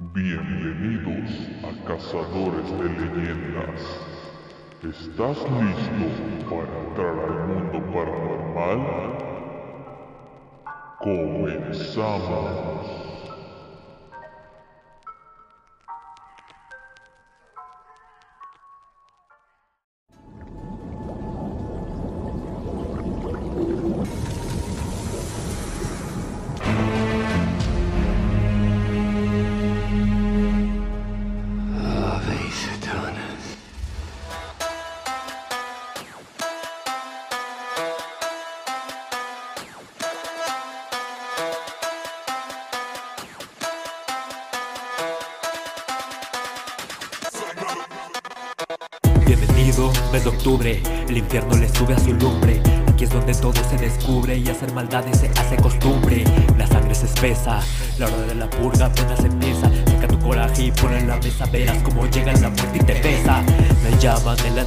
[0.00, 3.80] Bienvenidos a Cazadores de Leyendas.
[4.84, 6.06] ¿Estás listo
[6.48, 8.80] para entrar al mundo paranormal?
[11.00, 13.17] Comenzamos.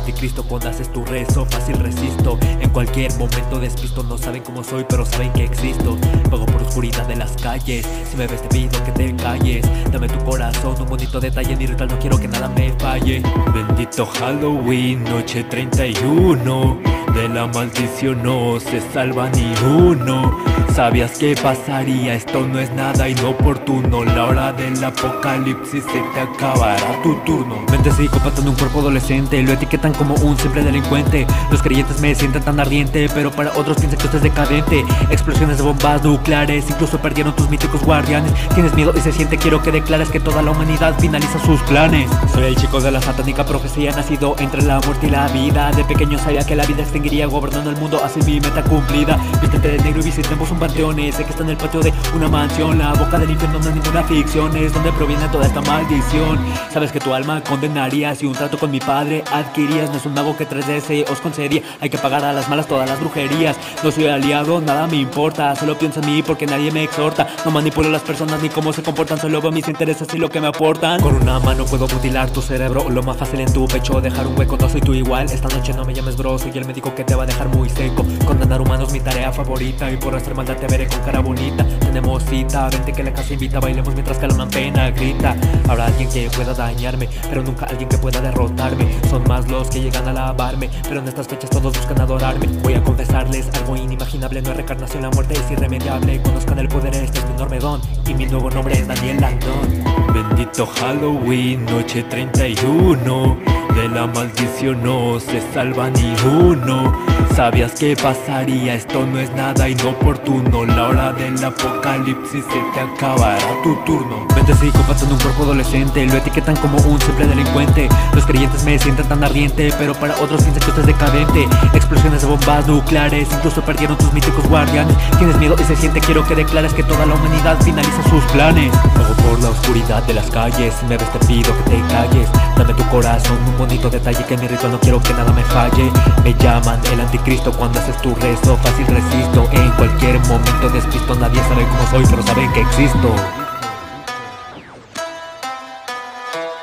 [0.02, 2.38] Anticristo cuando haces tu rezo, fácil resisto.
[2.59, 5.97] En cualquier momento despisto, no saben cómo soy, pero saben que existo.
[6.30, 9.66] Pago por oscuridad de las calles, si me ves te pido que te calles.
[9.91, 13.22] Dame tu corazón, un bonito detalle, mi ritual no quiero que nada me falle.
[13.53, 17.00] Bendito Halloween, noche 31.
[17.13, 20.39] De la maldición no se salva ni uno.
[20.73, 24.05] Sabías que pasaría, esto no es nada inoportuno.
[24.05, 27.57] La hora del apocalipsis se te acabará tu turno.
[27.69, 31.27] Mente psicópata en un cuerpo adolescente, lo etiquetan como un simple delincuente.
[31.51, 34.85] Los creyentes me sienten tan ardiente, pero para otros piensan que esto es decadente.
[35.09, 38.31] Explosiones de bombas nucleares, incluso perdieron tus míticos guardianes.
[38.53, 42.09] Tienes miedo y se siente, quiero que declares que toda la humanidad finaliza sus planes.
[42.33, 45.71] Soy el chico de la satánica profecía, nacido entre la muerte y la vida.
[45.71, 49.17] De pequeño sabía que la vida extinguiría, gobernando el mundo, así mi meta cumplida.
[49.41, 50.95] Vístete de negro y visitemos un panteón.
[51.11, 52.77] Sé que está en el patio de una mansión.
[52.77, 56.38] La boca del infierno no es ninguna ficción, es donde proviene toda esta maldición.
[56.72, 59.89] Sabes que tu alma condenaría si un trato con mi padre adquirías.
[59.89, 61.61] No es un mago que tres deseos concedía.
[61.79, 63.57] Hay que pagar a las malas todas las brujerías.
[63.83, 65.56] No soy aliado, nada me importa.
[65.56, 67.28] Solo pienso en mí porque nadie me exhorta.
[67.45, 69.19] No manipulo a las personas ni cómo se comportan.
[69.19, 71.01] Solo veo mis intereses y lo que me aportan.
[71.01, 72.89] Con una mano puedo mutilar tu cerebro.
[72.89, 74.57] Lo más fácil en tu pecho, dejar un hueco.
[74.57, 75.25] No soy tú igual.
[75.31, 76.38] Esta noche no me llames bro.
[76.38, 78.06] Soy el médico que te va a dejar muy seco.
[78.25, 79.91] Condenar humanos mi tarea favorita.
[79.91, 81.66] Y por hacer maldad te veré con cara bonita.
[81.79, 83.59] Tenemos cita, vente que la casa invita.
[83.59, 85.35] Bailemos mientras que la pena grita.
[85.68, 88.88] Habrá alguien que pueda dañarme, pero nunca alguien que pueda derrotarme.
[89.09, 92.47] Son más los que llegan a alabarme, pero en estas fechas todos buscan adorarme.
[92.63, 94.41] Voy a confesarles algo inimaginable.
[94.41, 96.22] No es reencarnación, la muerte es irremediable.
[96.22, 97.81] Conozcan el poder, este es mi enorme don.
[98.07, 99.84] Y mi nuevo nombre es Daniel Landon.
[100.13, 103.60] Bendito Halloween, noche 31.
[103.75, 107.20] De la maldición no se salva ni uno.
[107.36, 110.66] Sabías que pasaría, esto no es nada inoportuno.
[110.66, 114.28] La hora del apocalipsis se te acabará tu turno.
[114.36, 117.88] Mente psicópata en un cuerpo adolescente, lo etiquetan como un simple delincuente.
[118.14, 121.47] Los creyentes me sienten tan ardiente, pero para otros esto es decadente.
[121.74, 124.96] Explosiones de bombas nucleares, incluso perdieron tus míticos guardianes.
[125.18, 128.75] Tienes miedo y se siente, quiero que declares que toda la humanidad finaliza sus planes.
[128.94, 132.30] Pago por la oscuridad de las calles, si me ves te pido que te calles.
[132.58, 135.44] Dame tu corazón, un bonito detalle que en mi ritual no quiero que nada me
[135.46, 135.90] falle.
[136.24, 137.20] Me llaman el anticristo
[137.57, 139.47] cuando haces tu rezo, fácil resisto.
[139.51, 143.15] En cualquier momento despisto, nadie sabe cómo soy, pero saben que existo.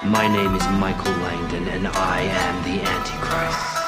[0.02, 3.78] My name is Michael Langdon, and I am the Antichrist.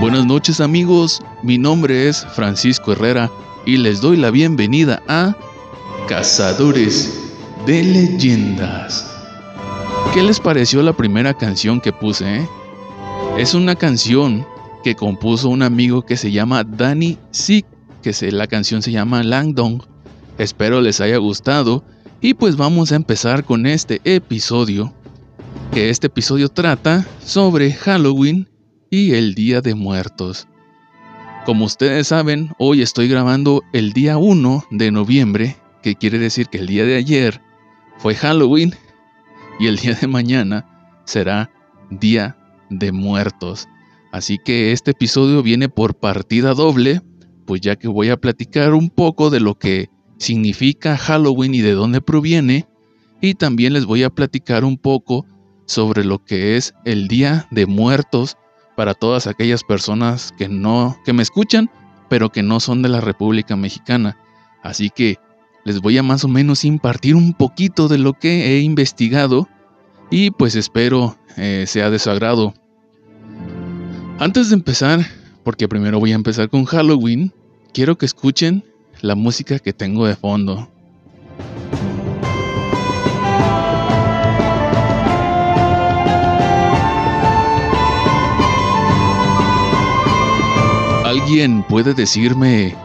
[0.00, 3.30] Buenas noches amigos, mi nombre es Francisco Herrera
[3.66, 5.34] y les doy la bienvenida a
[6.08, 7.20] Cazadores
[7.66, 9.12] de Leyendas.
[10.14, 12.36] ¿Qué les pareció la primera canción que puse?
[12.36, 12.48] eh?
[13.38, 14.46] Es una canción
[14.84, 17.66] que compuso un amigo que se llama Danny Sick,
[18.02, 19.82] que la canción se llama Langdon.
[20.38, 21.82] Espero les haya gustado
[22.20, 24.94] y pues vamos a empezar con este episodio,
[25.72, 28.48] que este episodio trata sobre Halloween
[28.90, 30.46] y el Día de Muertos.
[31.44, 35.56] Como ustedes saben, hoy estoy grabando el día 1 de noviembre,
[35.86, 37.40] que quiere decir que el día de ayer
[37.98, 38.74] fue Halloween
[39.60, 41.48] y el día de mañana será
[41.90, 42.36] Día
[42.70, 43.68] de Muertos.
[44.10, 47.02] Así que este episodio viene por partida doble,
[47.44, 49.88] pues ya que voy a platicar un poco de lo que
[50.18, 52.66] significa Halloween y de dónde proviene,
[53.20, 55.24] y también les voy a platicar un poco
[55.66, 58.36] sobre lo que es el Día de Muertos
[58.76, 61.70] para todas aquellas personas que no que me escuchan,
[62.08, 64.18] pero que no son de la República Mexicana.
[64.64, 65.20] Así que
[65.66, 69.48] les voy a más o menos impartir un poquito de lo que he investigado
[70.12, 72.54] y pues espero eh, sea de su agrado.
[74.20, 75.04] Antes de empezar,
[75.42, 77.32] porque primero voy a empezar con Halloween,
[77.74, 78.62] quiero que escuchen
[79.00, 80.70] la música que tengo de fondo.
[91.04, 92.76] ¿Alguien puede decirme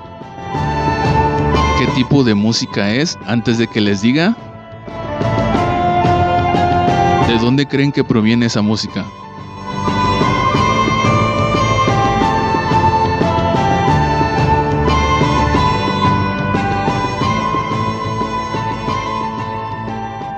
[1.82, 4.38] qué tipo de música es antes de que les diga?
[7.28, 9.04] ¿De dónde creen que proviene esa música?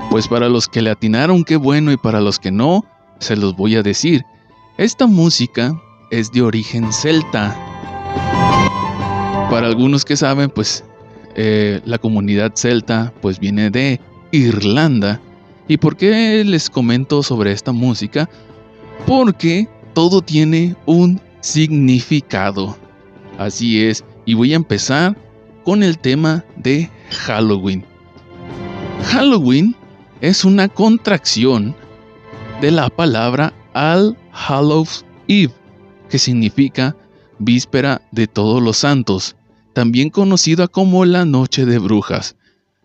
[0.09, 2.85] Pues para los que le atinaron, qué bueno, y para los que no,
[3.19, 4.23] se los voy a decir.
[4.77, 5.77] Esta música
[6.09, 7.53] es de origen celta.
[9.49, 10.85] Para algunos que saben, pues
[11.35, 13.99] eh, la comunidad celta pues viene de
[14.31, 15.19] Irlanda.
[15.67, 18.29] ¿Y por qué les comento sobre esta música?
[19.07, 22.77] Porque todo tiene un significado.
[23.37, 25.17] Así es, y voy a empezar
[25.63, 27.85] con el tema de Halloween.
[29.05, 29.75] Halloween
[30.21, 31.75] es una contracción
[32.61, 35.53] de la palabra All Hallows Eve,
[36.09, 36.95] que significa
[37.39, 39.35] víspera de todos los santos,
[39.73, 42.35] también conocida como la Noche de Brujas.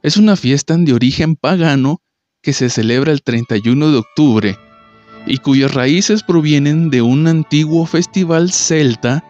[0.03, 2.01] Es una fiesta de origen pagano
[2.43, 4.59] que se celebra el 31 de octubre
[5.27, 9.25] y cuyas raíces provienen de un antiguo festival celta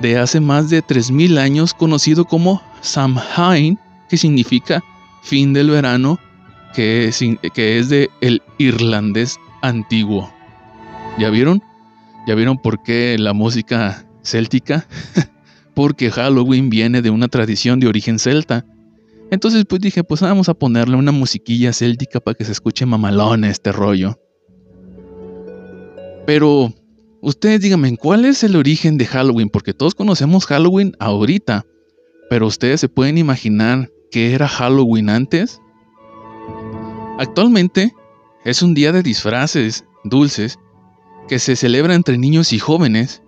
[0.00, 4.82] de hace más de 3.000 años conocido como Samhain, que significa
[5.22, 6.18] fin del verano
[6.74, 7.20] que es,
[7.54, 10.32] que de el irlandés antiguo.
[11.18, 11.62] ¿Ya vieron?
[12.26, 14.86] ¿Ya vieron por qué la música céltica?
[15.74, 18.66] Porque Halloween viene de una tradición de origen celta.
[19.30, 23.44] Entonces pues dije, pues vamos a ponerle una musiquilla céltica para que se escuche mamalón
[23.44, 24.18] este rollo.
[26.26, 26.72] Pero
[27.22, 29.48] ustedes díganme, ¿cuál es el origen de Halloween?
[29.48, 31.64] Porque todos conocemos Halloween ahorita,
[32.28, 35.60] pero ustedes se pueden imaginar qué era Halloween antes.
[37.18, 37.92] Actualmente
[38.44, 40.58] es un día de disfraces dulces
[41.28, 43.22] que se celebra entre niños y jóvenes,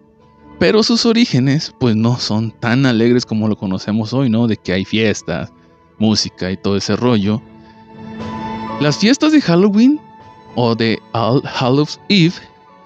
[0.62, 4.46] pero sus orígenes pues no son tan alegres como lo conocemos hoy, ¿no?
[4.46, 5.52] De que hay fiestas,
[5.98, 7.42] música y todo ese rollo.
[8.78, 10.00] Las fiestas de Halloween
[10.54, 12.34] o de All Hallows Eve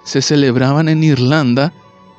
[0.04, 1.70] se celebraban en Irlanda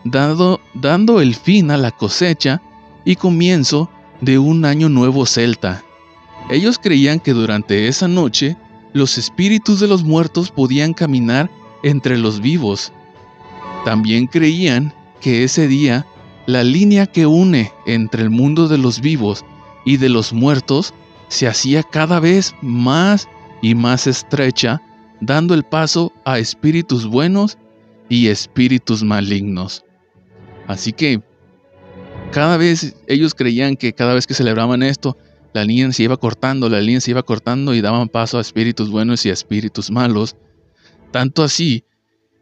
[0.03, 2.61] dando el fin a la cosecha
[3.03, 3.89] y comienzo
[4.21, 5.83] de un año nuevo celta.
[6.51, 8.55] Ellos creían que durante esa noche
[8.93, 11.49] los espíritus de los muertos podían caminar
[11.81, 12.93] entre los vivos.
[13.85, 16.05] También creían que ese día
[16.47, 19.43] la línea que une entre el mundo de los vivos
[19.85, 20.93] y de los muertos
[21.27, 23.27] se hacía cada vez más
[23.61, 24.81] y más estrecha,
[25.19, 27.57] dando el paso a espíritus buenos
[28.07, 29.83] y espíritus malignos.
[30.67, 31.21] Así que
[32.31, 35.17] cada vez ellos creían que cada vez que celebraban esto,
[35.53, 38.89] la línea se iba cortando, la línea se iba cortando y daban paso a espíritus
[38.89, 40.37] buenos y a espíritus malos.
[41.11, 41.83] Tanto así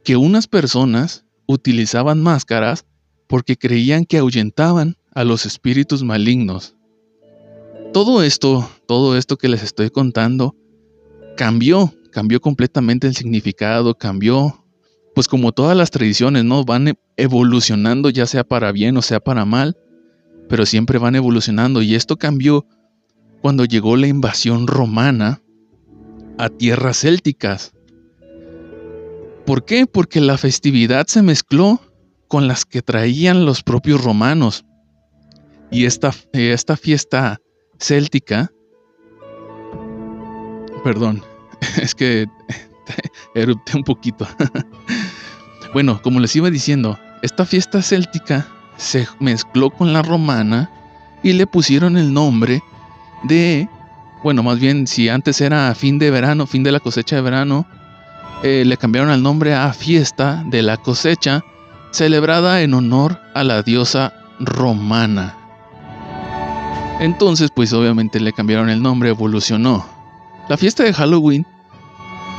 [0.04, 2.86] que unas personas utilizaban máscaras
[3.28, 6.76] porque creían que ahuyentaban a los espíritus malignos.
[7.94, 10.56] Todo esto, todo esto que les estoy contando,
[11.38, 14.66] cambió, cambió completamente el significado, cambió,
[15.14, 16.66] pues como todas las tradiciones, ¿no?
[16.66, 19.78] Van evolucionando ya sea para bien o sea para mal,
[20.50, 22.66] pero siempre van evolucionando y esto cambió
[23.42, 25.42] cuando llegó la invasión romana
[26.38, 27.75] a tierras célticas.
[29.46, 29.86] ¿Por qué?
[29.86, 31.80] Porque la festividad se mezcló
[32.28, 34.66] con las que traían los propios romanos.
[35.70, 37.38] Y esta, esta fiesta
[37.80, 38.52] céltica,
[40.84, 41.24] perdón,
[41.82, 42.28] es que
[43.36, 44.28] erupté un poquito.
[45.74, 48.48] bueno, como les iba diciendo, esta fiesta céltica
[48.78, 50.72] se mezcló con la romana
[51.24, 52.64] y le pusieron el nombre
[53.24, 53.70] de,
[54.24, 57.68] bueno, más bien si antes era fin de verano, fin de la cosecha de verano,
[58.46, 61.44] eh, le cambiaron el nombre a fiesta de la cosecha,
[61.92, 65.36] celebrada en honor a la diosa romana.
[67.00, 69.86] Entonces, pues obviamente le cambiaron el nombre, evolucionó.
[70.48, 71.48] La fiesta de Halloween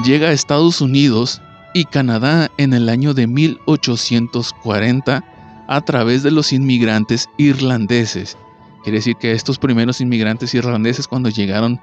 [0.05, 1.43] llega a Estados Unidos
[1.75, 5.25] y Canadá en el año de 1840
[5.67, 8.39] a través de los inmigrantes irlandeses
[8.85, 11.81] Quiere decir que estos primeros inmigrantes irlandeses cuando llegaron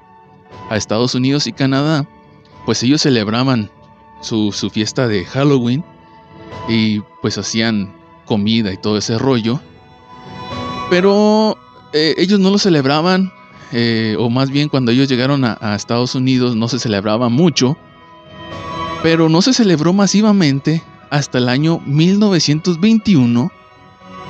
[0.70, 2.08] a Estados Unidos y Canadá,
[2.64, 3.70] pues ellos celebraban
[4.20, 5.84] su, fiesta de Halloween
[6.68, 7.94] y pues hacían
[8.24, 9.60] comida y todo ese rollo.
[10.90, 11.56] Pero
[11.92, 13.32] eh, ellos no lo celebraban,
[13.72, 17.76] eh, o más bien cuando ellos llegaron a, a Estados Unidos no se celebraba mucho,
[19.02, 23.50] pero no se celebró masivamente hasta el año 1921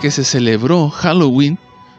[0.00, 1.58] que se celebró Halloween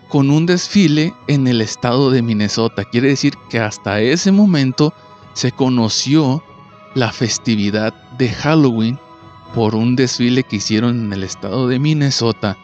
[0.09, 2.85] con un desfile en el estado de Minnesota.
[2.85, 4.93] Quiere decir que hasta ese momento
[5.33, 6.43] se conoció
[6.95, 8.97] la festividad de Halloween
[9.53, 12.57] por un desfile que hicieron en el estado de Minnesota.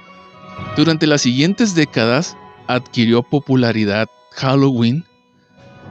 [0.75, 2.35] Durante las siguientes décadas
[2.67, 5.05] adquirió popularidad Halloween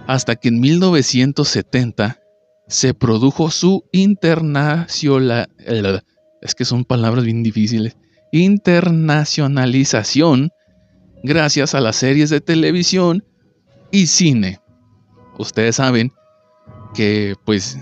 [0.07, 2.19] hasta que en 1970
[2.67, 5.49] se produjo su internacional
[6.43, 7.97] es que son palabras bien difíciles
[8.33, 10.51] internacionalización
[11.23, 13.25] gracias a las series de televisión
[13.91, 14.61] y cine.
[15.39, 16.13] Ustedes saben
[16.95, 17.79] que pues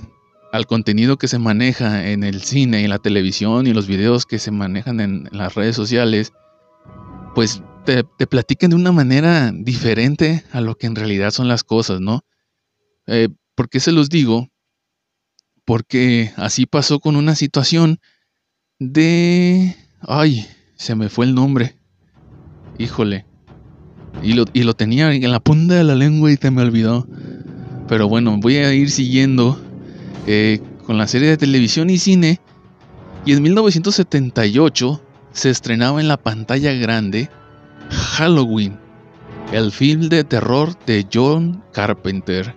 [0.59, 4.41] al contenido que se maneja en el cine y la televisión y los videos que
[4.41, 6.33] se manejan en, las redes sociales,
[7.35, 11.63] pues te, te, platican de una manera diferente a lo que en realidad son las
[11.63, 12.25] cosas, ¿no?
[13.07, 14.49] Eh, ¿Por qué se los digo?
[15.65, 18.01] Porque así pasó con una situación
[18.81, 19.77] de...
[20.01, 21.77] Ay, se me fue el nombre.
[22.79, 23.27] Híjole.
[24.25, 27.07] Y lo, y lo tenía en la punta de la lengua y se me olvidó.
[27.87, 29.68] Pero bueno, voy a ir siguiendo
[30.27, 32.41] eh, con la serie de televisión y cine.
[33.25, 37.29] Y en 1978 se estrenaba en la pantalla grande
[37.91, 38.79] Halloween,
[39.53, 42.55] el film de terror de John Carpenter.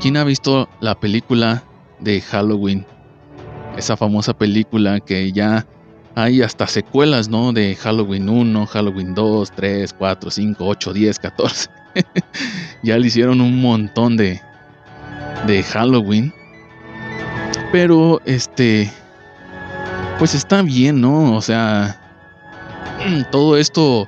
[0.00, 1.64] ¿Quién ha visto la película
[2.00, 2.86] de Halloween?
[3.76, 5.66] Esa famosa película que ya
[6.14, 7.52] hay hasta secuelas, ¿no?
[7.52, 11.70] De Halloween 1, Halloween 2, 3, 4, 5, 8, 10, 14.
[12.82, 14.40] ya le hicieron un montón de,
[15.46, 16.32] de Halloween.
[17.72, 18.92] Pero, este,
[20.18, 21.34] pues está bien, ¿no?
[21.34, 21.98] O sea,
[23.32, 24.06] todo esto,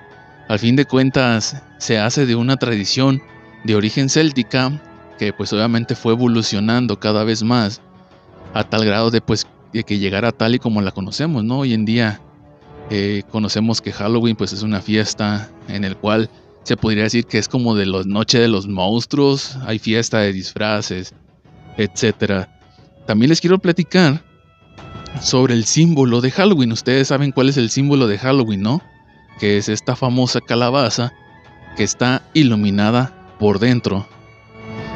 [0.48, 3.22] al fin de cuentas, se hace de una tradición
[3.64, 4.80] de origen céltica
[5.18, 7.80] que pues obviamente fue evolucionando cada vez más
[8.52, 11.60] a tal grado de pues que llegara tal y como la conocemos, ¿no?
[11.60, 12.20] Hoy en día
[12.90, 16.30] eh, conocemos que Halloween pues es una fiesta en el cual
[16.62, 20.32] se podría decir que es como de la noche de los monstruos, hay fiesta de
[20.32, 21.14] disfraces,
[21.76, 22.46] etc.
[23.06, 24.22] También les quiero platicar
[25.20, 26.72] sobre el símbolo de Halloween.
[26.72, 28.82] Ustedes saben cuál es el símbolo de Halloween, ¿no?
[29.38, 31.12] Que es esta famosa calabaza
[31.76, 34.06] que está iluminada por dentro.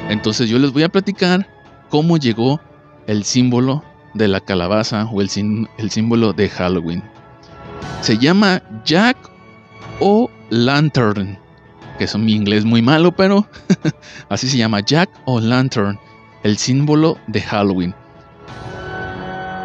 [0.09, 1.49] Entonces yo les voy a platicar
[1.89, 2.61] cómo llegó
[3.07, 3.85] el símbolo
[4.15, 7.03] de la calabaza o el, símbolo de Halloween.
[8.01, 9.17] Se llama Jack
[10.01, 11.39] o Lantern,
[11.99, 13.47] que es mi inglés muy malo, pero
[14.29, 15.99] así se llama Jack o Lantern,
[16.43, 17.95] el símbolo de Halloween.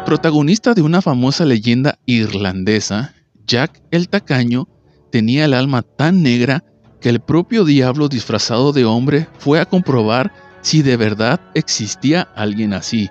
[0.06, 3.14] Protagonista de una famosa leyenda irlandesa,
[3.46, 4.68] Jack el Tacaño
[5.10, 6.64] tenía el alma tan negra
[7.00, 12.72] que el propio diablo disfrazado de hombre fue a comprobar si de verdad existía alguien
[12.72, 13.10] así.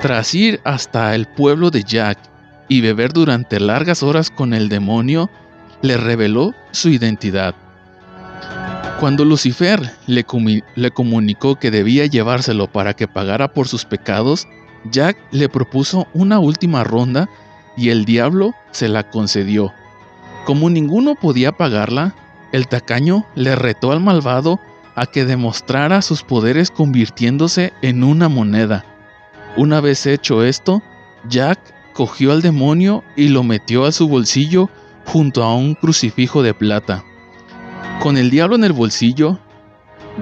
[0.00, 2.18] Tras ir hasta el pueblo de Jack
[2.68, 5.30] y beber durante largas horas con el demonio,
[5.82, 7.54] le reveló su identidad.
[9.00, 14.48] Cuando Lucifer le, comunicó que debía llevárselo para que pagara por sus pecados,
[14.90, 17.28] Jack le propuso una última ronda
[17.76, 19.72] y el diablo se la concedió.
[20.46, 22.14] Como ninguno podía pagarla,
[22.52, 24.60] el tacaño le retó al malvado
[24.94, 28.84] a que demostrara sus poderes convirtiéndose en una moneda.
[29.56, 30.82] Una vez hecho esto,
[31.28, 31.58] Jack
[31.92, 34.70] cogió al demonio y lo metió a su bolsillo
[35.04, 37.04] junto a un crucifijo de plata.
[38.00, 39.38] Con el diablo en el bolsillo,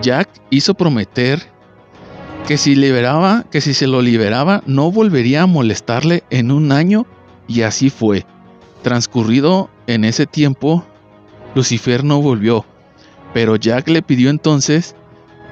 [0.00, 1.50] Jack hizo prometer
[2.46, 7.06] que si liberaba, que si se lo liberaba, no volvería a molestarle en un año,
[7.46, 8.26] y así fue.
[8.82, 10.84] Transcurrido en ese tiempo,
[11.54, 12.64] Lucifer no volvió,
[13.32, 14.96] pero Jack le pidió entonces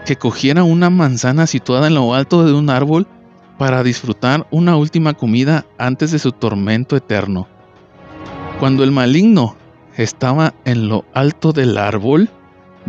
[0.05, 3.07] que cogiera una manzana situada en lo alto de un árbol
[3.59, 7.47] para disfrutar una última comida antes de su tormento eterno.
[8.59, 9.57] Cuando el maligno
[9.97, 12.28] estaba en lo alto del árbol,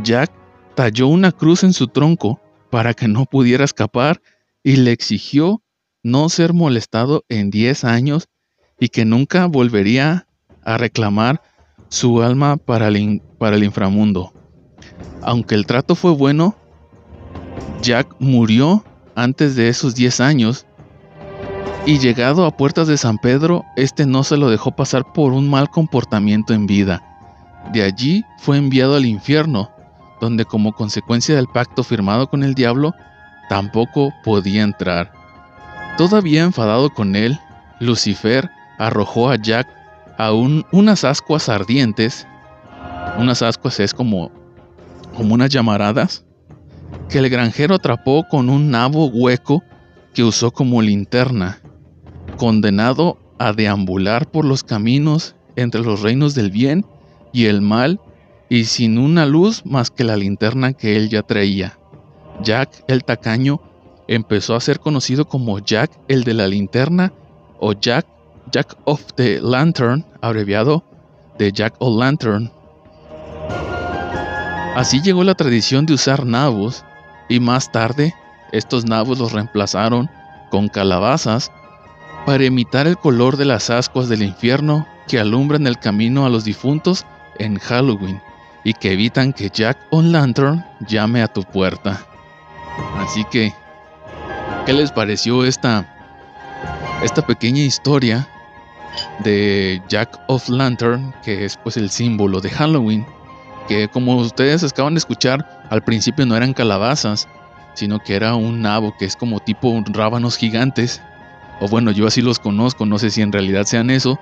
[0.04, 0.32] Jack
[0.76, 2.40] talló una cruz en su tronco
[2.70, 4.22] para que no pudiera escapar
[4.64, 5.62] y le exigió
[6.04, 8.28] no ser molestado en 10 años
[8.80, 10.28] y que nunca volvería
[10.64, 11.42] a reclamar
[11.90, 14.34] su alma para el, para el inframundo.
[15.22, 16.56] Aunque el trato fue bueno,
[17.82, 18.84] Jack murió
[19.16, 20.66] antes de esos 10 años,
[21.86, 25.50] y llegado a puertas de San Pedro, este no se lo dejó pasar por un
[25.50, 27.02] mal comportamiento en vida.
[27.74, 29.72] De allí fue enviado al infierno,
[30.20, 32.94] donde como consecuencia del pacto firmado con el diablo,
[33.50, 35.12] tampoco podía entrar.
[35.98, 37.40] Todavía enfadado con él,
[37.80, 39.68] Lucifer arrojó a Jack
[40.18, 42.28] a unas ascuas ardientes.
[43.18, 44.32] Unas ascuas es como,
[45.16, 46.24] como unas llamaradas
[47.10, 49.64] que el granjero atrapó con un nabo hueco
[50.14, 51.60] que usó como linterna,
[52.38, 56.86] condenado a deambular por los caminos entre los reinos del bien
[57.34, 58.00] y el mal
[58.50, 61.78] y sin una luz más que la linterna que él ya traía.
[62.44, 63.62] Jack el tacaño
[64.08, 67.14] empezó a ser conocido como Jack el de la linterna
[67.60, 68.06] o Jack,
[68.52, 70.84] Jack of the Lantern, abreviado
[71.38, 72.52] de Jack o Lantern.
[74.76, 76.84] Así llegó la tradición de usar nabos
[77.30, 78.14] y más tarde
[78.52, 80.10] estos nabos los reemplazaron
[80.50, 81.52] con calabazas
[82.26, 86.44] para imitar el color de las ascuas del infierno que alumbran el camino a los
[86.44, 87.06] difuntos
[87.40, 88.22] en Halloween
[88.64, 92.06] y que evitan que Jack o Lantern llame a tu puerta.
[92.98, 93.54] Así que,
[94.66, 95.86] ¿qué les pareció esta,
[97.04, 98.28] esta pequeña historia
[99.20, 103.06] de Jack of Lantern, que es pues el símbolo de Halloween?
[103.68, 107.28] Que como ustedes acaban de escuchar, al principio no eran calabazas,
[107.74, 111.02] sino que era un nabo que es como tipo rábanos gigantes.
[111.62, 114.20] O bueno, yo así los conozco, no sé si en realidad sean eso.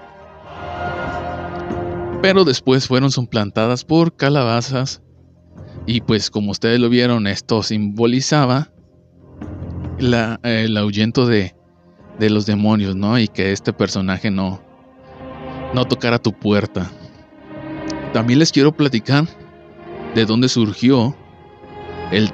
[2.21, 5.01] Pero después fueron suplantadas por calabazas
[5.85, 8.67] y pues como ustedes lo vieron, esto simbolizaba
[9.97, 11.55] el ahuyento de,
[12.19, 13.17] de los demonios, ¿no?
[13.17, 14.61] Y que este personaje no,
[15.73, 16.91] no tocara tu puerta.
[18.13, 19.25] También les quiero platicar
[20.13, 21.15] de dónde surgió
[22.11, 22.33] el,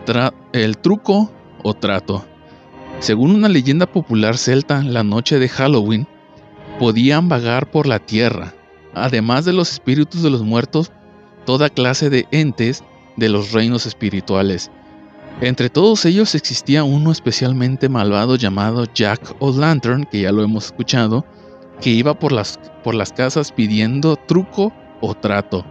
[0.54, 1.32] el truco
[1.64, 2.26] o trato.
[3.00, 6.08] Según una leyenda popular celta, la noche de Halloween
[6.80, 8.54] podían vagar por la tierra,
[8.94, 10.92] además de los espíritus de los muertos,
[11.46, 12.84] toda clase de entes
[13.18, 14.72] de los reinos espirituales.
[15.42, 21.26] Entre todos ellos existía uno especialmente malvado llamado Jack O'Lantern, que ya lo hemos escuchado,
[21.82, 25.66] que iba por las, por las casas pidiendo truco o trato.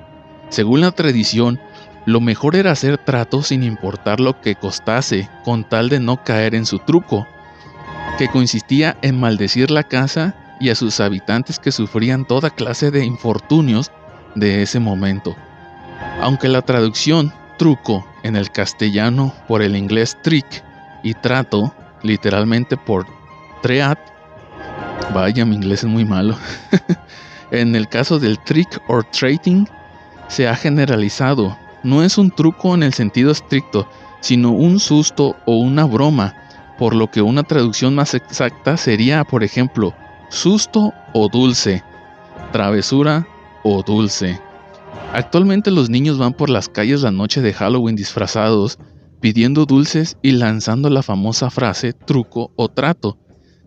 [0.50, 1.58] Según la tradición,
[2.06, 6.54] lo mejor era hacer trato sin importar lo que costase, con tal de no caer
[6.54, 7.26] en su truco,
[8.18, 13.04] que consistía en maldecir la casa y a sus habitantes que sufrían toda clase de
[13.04, 13.90] infortunios
[14.34, 15.34] de ese momento.
[16.20, 20.64] Aunque la traducción truco en el castellano por el inglés trick
[21.02, 23.06] y trato literalmente por
[23.62, 23.98] treat,
[25.12, 26.36] vaya mi inglés es muy malo,
[27.50, 29.68] en el caso del trick or treating
[30.28, 31.56] se ha generalizado.
[31.84, 33.86] No es un truco en el sentido estricto,
[34.20, 36.34] sino un susto o una broma,
[36.78, 39.94] por lo que una traducción más exacta sería, por ejemplo,
[40.30, 41.84] susto o dulce,
[42.50, 43.28] travesura
[43.62, 44.40] o dulce.
[45.12, 48.78] Actualmente los niños van por las calles la noche de Halloween disfrazados,
[49.20, 53.18] pidiendo dulces y lanzando la famosa frase truco o trato.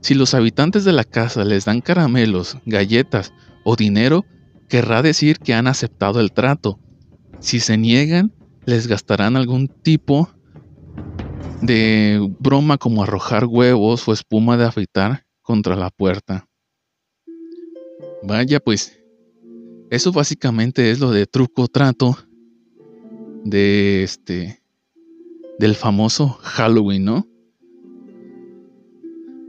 [0.01, 3.31] Si los habitantes de la casa les dan caramelos, galletas
[3.63, 4.25] o dinero,
[4.69, 6.79] querrá decir que han aceptado el trato.
[7.39, 8.33] Si se niegan,
[8.65, 10.29] les gastarán algún tipo
[11.61, 16.47] de broma como arrojar huevos o espuma de afeitar contra la puerta.
[18.23, 18.99] Vaya pues,
[19.89, 22.17] eso básicamente es lo de truco trato
[23.43, 24.61] de este
[25.59, 27.27] del famoso Halloween, ¿no?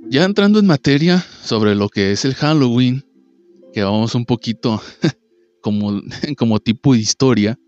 [0.08, 3.04] Ya entrando en materia sobre lo que es el Halloween,
[3.74, 4.80] que vamos un poquito
[5.60, 6.00] como,
[6.38, 7.58] como tipo de historia,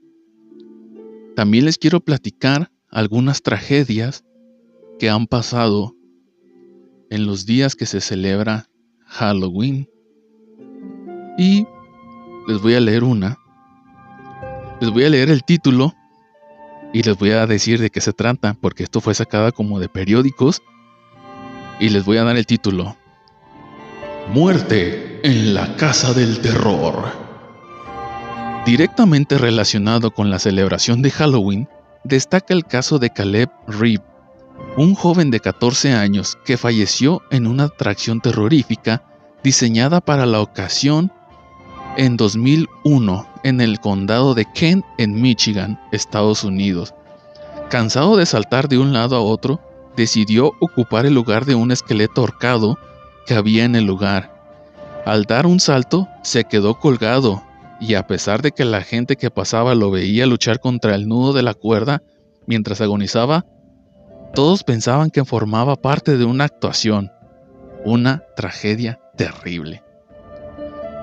[1.37, 4.25] también les quiero platicar algunas tragedias
[4.99, 5.95] que han pasado
[7.11, 8.67] en los días que se celebra
[9.07, 9.89] Halloween.
[11.39, 11.67] Y
[12.49, 13.39] les voy a leer una.
[14.81, 15.95] Les voy a leer el título
[16.93, 19.89] y les voy a decir de qué se trata, porque esto fue sacada como de
[19.89, 20.63] periódicos.
[21.79, 22.97] Y les voy a dar el título.
[24.33, 27.30] Muerte en la Casa del Terror.
[28.67, 31.69] Directamente relacionado con la celebración de Halloween,
[32.05, 34.03] destaca el caso de Caleb Reeb,
[34.77, 39.03] un joven de 14 años que falleció en una atracción terrorífica
[39.43, 41.11] diseñada para la ocasión
[41.97, 46.95] en 2001 en el condado de Kent, en Michigan, Estados Unidos.
[47.71, 49.61] Cansado de saltar de un lado a otro,
[49.97, 52.79] decidió ocupar el lugar de un esqueleto ahorcado
[53.27, 54.39] que había en el lugar.
[55.07, 57.43] Al dar un salto, se quedó colgado
[57.81, 61.33] y a pesar de que la gente que pasaba lo veía luchar contra el nudo
[61.33, 62.03] de la cuerda
[62.47, 63.47] mientras agonizaba,
[64.35, 67.11] todos pensaban que formaba parte de una actuación,
[67.85, 69.83] una tragedia terrible.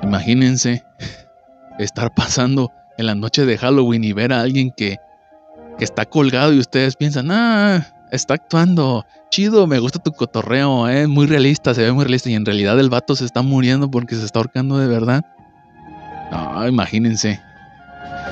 [0.03, 0.83] Imagínense
[1.79, 4.97] estar pasando en la noche de Halloween y ver a alguien que,
[5.79, 11.27] está colgado y ustedes piensan, ah, está actuando, chido, me gusta tu cotorreo, eh, muy
[11.27, 14.25] realista, se ve muy realista y en realidad el vato se está muriendo porque se
[14.25, 15.23] está ahorcando de verdad.
[16.31, 17.41] No, imagínense.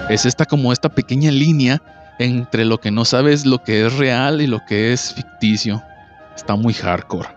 [0.10, 1.82] Es esta como esta pequeña línea
[2.20, 5.84] entre lo que no sabes lo que es real y lo que es ficticio.
[6.36, 7.30] Está muy hardcore.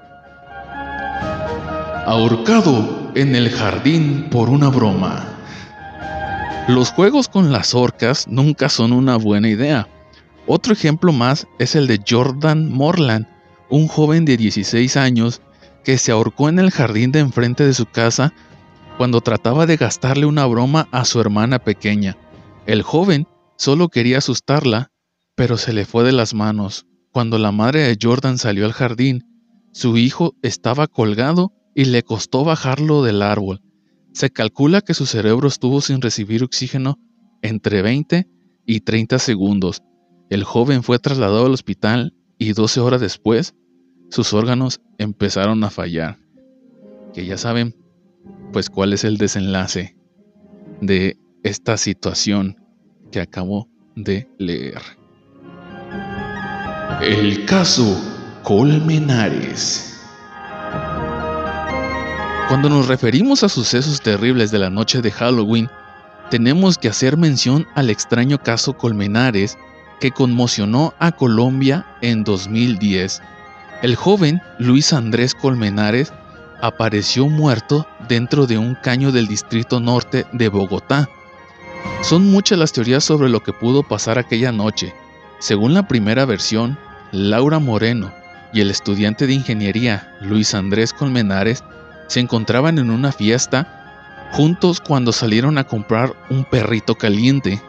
[2.06, 5.24] Ahorcado en el jardín por una broma.
[6.68, 9.88] Los juegos con las orcas nunca son una buena idea.
[10.46, 13.26] Otro ejemplo más es el de Jordan Morland,
[13.70, 15.40] un joven de 16 años
[15.84, 18.32] que se ahorcó en el jardín de enfrente de su casa
[18.98, 22.18] cuando trataba de gastarle una broma a su hermana pequeña.
[22.66, 24.90] El joven solo quería asustarla,
[25.36, 26.84] pero se le fue de las manos.
[27.12, 29.24] Cuando la madre de Jordan salió al jardín,
[29.72, 33.62] su hijo estaba colgado y le costó bajarlo del árbol.
[34.12, 36.98] Se calcula que su cerebro estuvo sin recibir oxígeno
[37.40, 38.28] entre 20
[38.66, 39.84] y 30 segundos.
[40.28, 43.54] El joven fue trasladado al hospital y 12 horas después,
[44.10, 46.18] sus órganos empezaron a fallar.
[47.14, 47.76] Que ya saben,
[48.52, 49.96] pues cuál es el desenlace
[50.80, 52.56] de esta situación
[53.10, 54.80] que acabo de leer.
[57.02, 57.96] El caso
[58.42, 60.00] Colmenares.
[62.48, 65.68] Cuando nos referimos a sucesos terribles de la noche de Halloween,
[66.30, 69.58] tenemos que hacer mención al extraño caso Colmenares
[70.00, 73.20] que conmocionó a Colombia en 2010.
[73.82, 76.12] El joven Luis Andrés Colmenares
[76.60, 81.08] apareció muerto dentro de un caño del Distrito Norte de Bogotá.
[82.02, 84.94] Son muchas las teorías sobre lo que pudo pasar aquella noche.
[85.38, 86.78] Según la primera versión,
[87.12, 88.12] Laura Moreno
[88.52, 91.62] y el estudiante de ingeniería Luis Andrés Colmenares
[92.08, 97.60] se encontraban en una fiesta juntos cuando salieron a comprar un perrito caliente.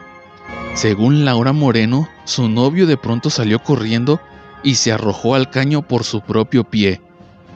[0.73, 4.19] Según Laura Moreno, su novio de pronto salió corriendo
[4.63, 7.01] y se arrojó al caño por su propio pie.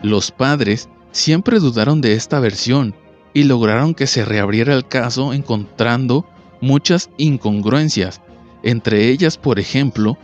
[0.02, 2.94] Los padres siempre dudaron de esta versión
[3.34, 6.26] y lograron que se reabriera el caso encontrando
[6.60, 8.22] muchas incongruencias,
[8.64, 10.18] entre ellas, por ejemplo,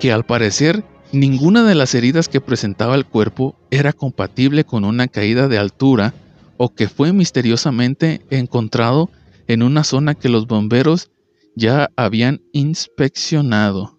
[0.00, 5.06] que al parecer ninguna de las heridas que presentaba el cuerpo era compatible con una
[5.08, 6.14] caída de altura
[6.56, 9.10] o que fue misteriosamente encontrado
[9.48, 11.10] en una zona que los bomberos
[11.54, 13.98] ya habían inspeccionado.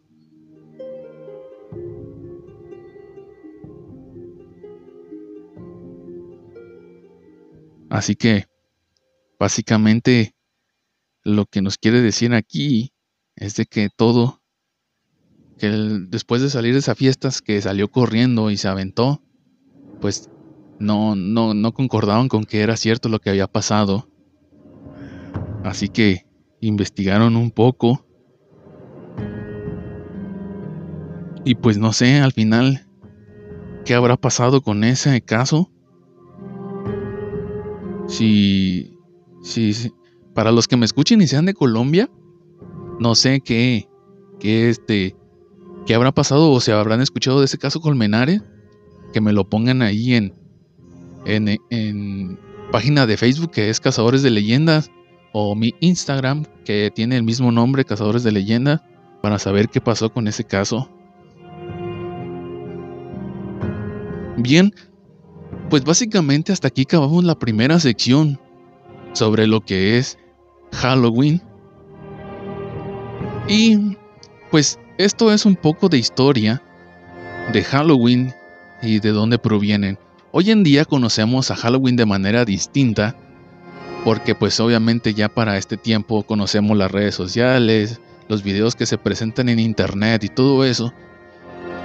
[7.94, 8.48] Así que,
[9.40, 10.34] básicamente,
[11.24, 12.92] lo que nos quiere decir aquí
[13.36, 14.42] es de que todo,
[15.60, 15.70] que
[16.10, 19.22] después de salir de esas fiestas, que salió corriendo y se aventó,
[20.02, 20.32] pues
[20.80, 24.10] no, no, no concordaban con que era cierto lo que había pasado.
[25.64, 26.26] Así que
[26.62, 28.08] investigaron un poco.
[31.46, 32.88] Y pues no sé, al final,
[33.86, 35.73] ¿qué habrá pasado con ese caso?
[38.14, 38.96] Si,
[39.42, 39.92] si,
[40.36, 42.12] para los que me escuchen y sean de Colombia,
[43.00, 43.90] no sé qué,
[44.40, 45.16] qué este,
[45.88, 48.44] qué habrá pasado o se habrán escuchado de ese caso Colmenares,
[49.14, 50.36] que me lo pongan ahí en,
[51.26, 52.40] en, en
[52.72, 54.92] página de Facebook que es Cazadores de Leyendas
[55.32, 58.82] o mi Instagram que tiene el mismo nombre Cazadores de Leyendas
[59.24, 60.88] para saber qué pasó con ese caso.
[64.38, 64.72] Bien,
[65.74, 68.40] pues básicamente hasta aquí acabamos la primera sección
[69.14, 70.20] sobre lo que es
[70.72, 71.42] Halloween.
[73.48, 73.98] Y
[74.52, 76.62] pues esto es un poco de historia
[77.52, 78.36] de Halloween
[78.84, 79.98] y de dónde provienen.
[80.32, 83.16] Hoy en día conocemos a Halloween de manera distinta
[84.06, 89.00] porque pues obviamente ya para este tiempo conocemos las redes sociales, los videos que se
[89.00, 90.94] presentan en internet y todo eso.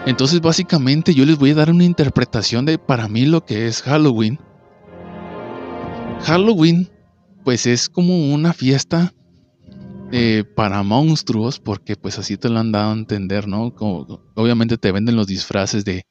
[0.09, 3.83] Entonces básicamente yo les voy a dar una interpretación de para mí lo que es
[3.83, 4.41] Halloween.
[6.23, 6.89] Halloween
[7.45, 9.13] pues es como una fiesta
[10.11, 13.75] eh, para monstruos porque pues así te lo han dado a entender, ¿no?
[13.75, 16.07] Como, obviamente te venden los disfraces de,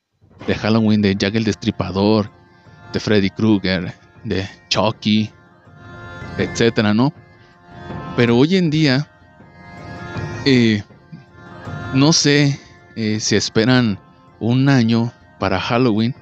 [0.46, 2.30] de Halloween de Jack el Destripador,
[2.94, 5.32] de Freddy Krueger, de Chucky,
[6.38, 7.16] etcétera, ¿no?
[8.16, 9.10] Pero hoy en día,
[10.46, 10.84] eh,
[11.96, 12.60] no sé
[12.98, 14.00] eh, se esperan
[14.40, 16.16] un año para Halloween,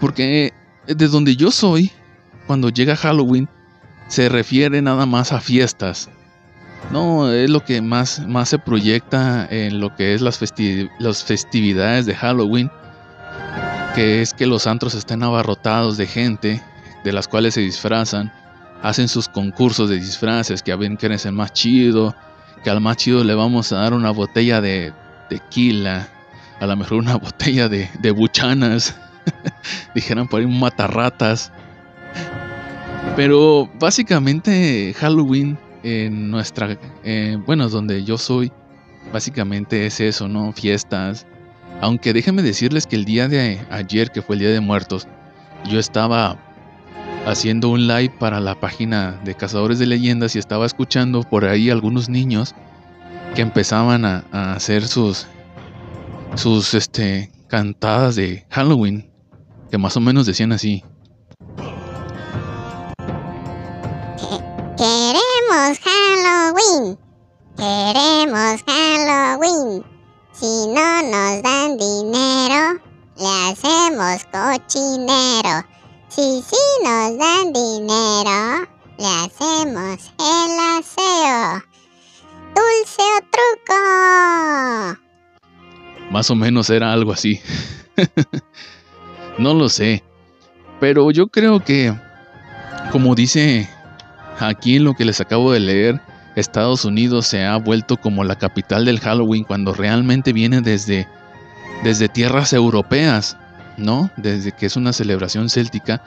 [0.00, 0.52] porque
[0.86, 1.90] de donde yo soy,
[2.46, 3.48] cuando llega Halloween,
[4.06, 6.08] se refiere nada más a fiestas.
[6.92, 10.38] No, es lo que más, más se proyecta en lo que es las,
[11.00, 12.70] las festividades de Halloween,
[13.96, 16.62] que es que los antros estén abarrotados de gente,
[17.02, 18.32] de las cuales se disfrazan,
[18.84, 22.14] hacen sus concursos de disfraces, que a ver quién es el más chido,
[22.62, 24.92] que al más chido le vamos a dar una botella de
[25.28, 26.08] tequila,
[26.60, 28.96] a lo mejor una botella de, de buchanas,
[29.94, 31.52] dijeran por ahí un matarratas.
[33.16, 38.50] Pero básicamente Halloween en nuestra, eh, bueno, donde yo soy,
[39.12, 40.52] básicamente es eso, ¿no?
[40.52, 41.26] Fiestas.
[41.80, 45.06] Aunque déjenme decirles que el día de ayer, que fue el Día de Muertos,
[45.70, 46.38] yo estaba
[47.26, 51.70] haciendo un live para la página de Cazadores de Leyendas y estaba escuchando por ahí
[51.70, 52.54] algunos niños
[53.34, 55.26] que empezaban a, hacer sus
[56.36, 59.10] sus este cantadas de Halloween
[59.70, 60.84] que más o menos decían así.
[64.76, 66.98] Queremos Halloween.
[67.56, 69.84] Queremos Halloween.
[70.32, 72.80] Si no nos dan dinero,
[73.16, 75.64] le hacemos cochinero.
[76.08, 78.68] Si sí nos dan dinero,
[78.98, 81.73] le hacemos el aseo.
[82.54, 83.80] Dulce truco.
[86.10, 87.40] Más o menos era algo así.
[89.38, 90.02] no lo sé.
[90.80, 91.94] Pero yo creo que,
[92.92, 93.68] como dice
[94.38, 96.00] aquí en lo que les acabo de leer,
[96.36, 101.06] Estados Unidos se ha vuelto como la capital del Halloween cuando realmente viene desde,
[101.84, 103.36] desde tierras europeas,
[103.76, 104.10] ¿no?
[104.16, 106.02] Desde que es una celebración céltica.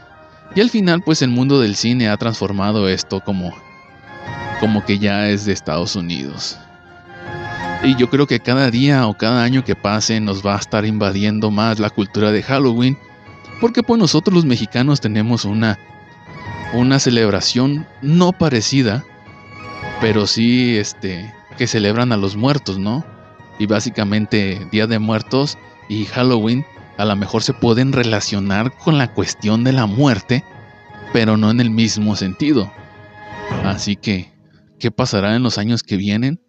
[0.55, 3.53] Y al final, pues el mundo del cine ha transformado esto como,
[4.59, 6.57] como que ya es de Estados Unidos.
[7.83, 10.85] Y yo creo que cada día o cada año que pase nos va a estar
[10.85, 12.97] invadiendo más la cultura de Halloween.
[13.61, 15.79] Porque pues nosotros los mexicanos tenemos una,
[16.73, 19.03] una celebración no parecida
[20.01, 23.03] pero sí este que celebran a los muertos, ¿no?
[23.57, 25.57] Y básicamente Día de Muertos
[25.89, 26.65] y Halloween
[26.97, 30.43] a lo mejor se pueden relacionar con la cuestión de la muerte,
[31.13, 32.71] pero no en el mismo sentido.
[33.63, 34.31] Así que,
[34.79, 36.41] ¿qué pasará en los años que vienen?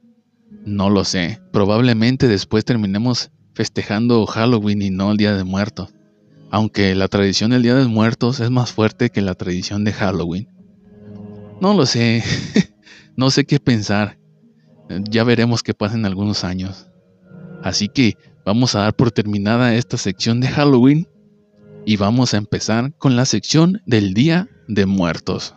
[0.65, 1.41] No lo sé.
[1.53, 5.95] Probablemente después terminemos festejando Halloween y no el Día de Muertos.
[6.51, 10.49] Aunque la tradición del Día de Muertos es más fuerte que la tradición de Halloween.
[11.61, 12.23] No lo sé.
[13.17, 14.17] No sé qué pensar.
[15.11, 16.89] Ya veremos qué pasa en algunos años.
[17.65, 18.15] Así que
[18.47, 21.09] vamos a dar por terminada esta sección de Halloween
[21.85, 25.57] y vamos a empezar con la sección del Día de Muertos.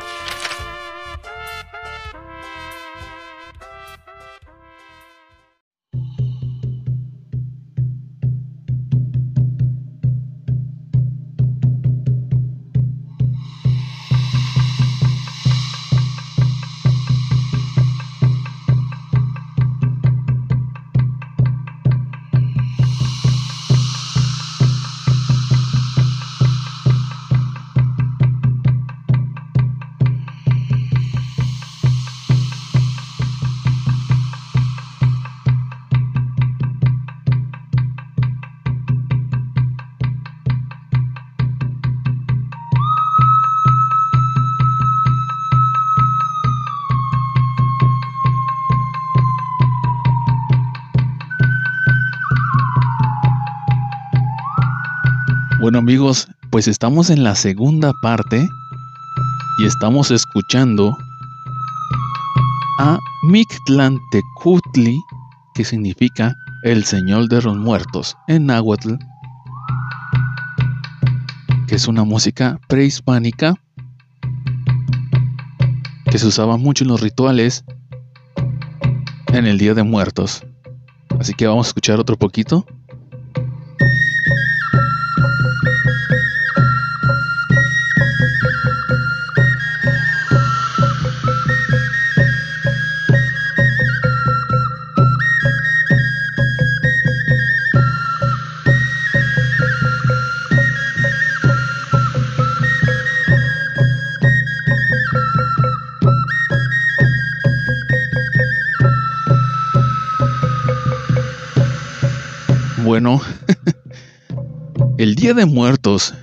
[56.61, 58.47] Pues estamos en la segunda parte
[59.57, 60.95] y estamos escuchando
[62.77, 64.95] a Mictlantecutli,
[65.55, 68.93] que significa el Señor de los Muertos en náhuatl,
[71.67, 73.55] que es una música prehispánica
[76.11, 77.65] que se usaba mucho en los rituales
[79.29, 80.45] en el Día de Muertos.
[81.19, 82.67] Así que vamos a escuchar otro poquito.
[115.21, 116.15] Día de Muertos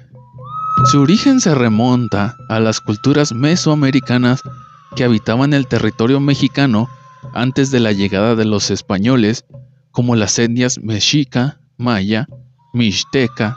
[0.90, 4.42] Su origen se remonta a las culturas mesoamericanas
[4.96, 6.88] que habitaban el territorio mexicano
[7.32, 9.44] antes de la llegada de los españoles,
[9.92, 12.26] como las etnias mexica, maya,
[12.72, 13.56] mixteca,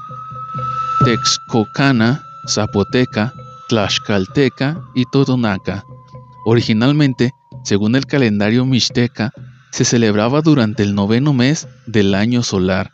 [1.06, 3.34] texcocana, zapoteca,
[3.68, 5.84] tlaxcalteca y totonaca.
[6.46, 7.32] Originalmente,
[7.64, 9.32] según el calendario mixteca,
[9.72, 12.92] se celebraba durante el noveno mes del año solar.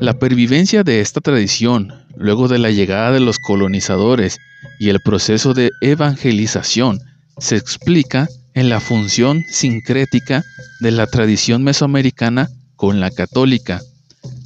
[0.00, 4.38] La pervivencia de esta tradición, luego de la llegada de los colonizadores
[4.78, 7.00] y el proceso de evangelización,
[7.36, 10.42] se explica en la función sincrética
[10.80, 13.82] de la tradición mesoamericana con la católica.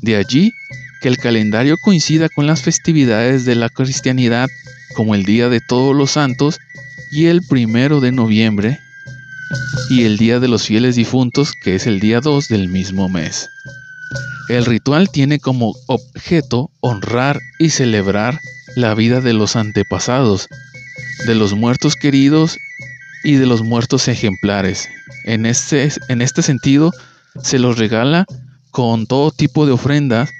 [0.03, 0.51] De allí
[1.01, 4.49] que el calendario coincida con las festividades de la cristianidad
[4.97, 6.59] como el Día de Todos los Santos
[7.13, 8.81] y el primero de noviembre
[9.89, 13.51] y el Día de los Fieles Difuntos que es el día 2 del mismo mes.
[14.49, 18.39] El ritual tiene como objeto honrar y celebrar
[18.77, 20.49] la vida de los antepasados,
[21.27, 22.59] de los muertos queridos
[23.25, 24.89] y de los muertos ejemplares.
[25.25, 26.93] En este, en este sentido,
[27.43, 28.27] se los regala
[28.71, 30.31] con todo tipo de ofrendas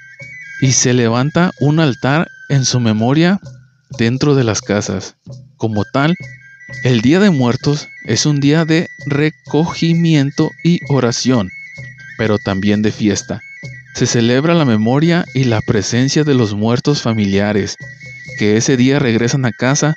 [0.61, 3.39] y se levanta un altar en su memoria
[3.97, 5.15] dentro de las casas.
[5.57, 6.15] Como tal,
[6.83, 11.49] el Día de Muertos es un día de recogimiento y oración,
[12.17, 13.41] pero también de fiesta.
[13.95, 17.77] Se celebra la memoria y la presencia de los muertos familiares,
[18.37, 19.95] que ese día regresan a casa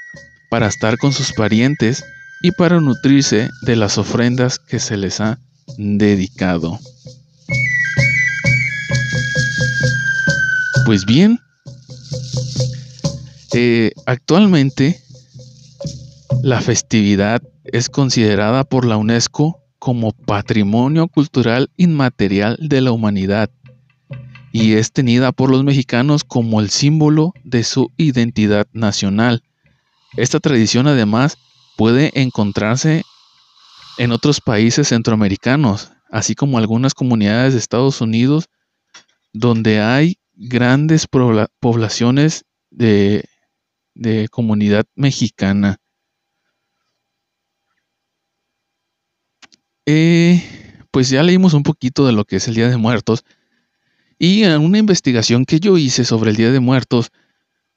[0.50, 2.04] para estar con sus parientes
[2.40, 5.40] y para nutrirse de las ofrendas que se les ha
[5.76, 6.78] dedicado.
[10.86, 11.40] Pues bien,
[13.52, 15.02] eh, actualmente
[16.44, 23.50] la festividad es considerada por la UNESCO como Patrimonio Cultural Inmaterial de la Humanidad
[24.52, 29.42] y es tenida por los mexicanos como el símbolo de su identidad nacional.
[30.16, 31.36] Esta tradición además
[31.76, 33.02] puede encontrarse
[33.98, 38.48] en otros países centroamericanos, así como algunas comunidades de Estados Unidos
[39.32, 43.24] donde hay grandes poblaciones de,
[44.30, 45.78] comunidad mexicana.
[49.86, 50.42] Eh,
[50.90, 53.24] pues ya leímos un poquito de lo que es el Día de Muertos
[54.18, 57.10] y en una investigación que yo hice sobre el Día de Muertos,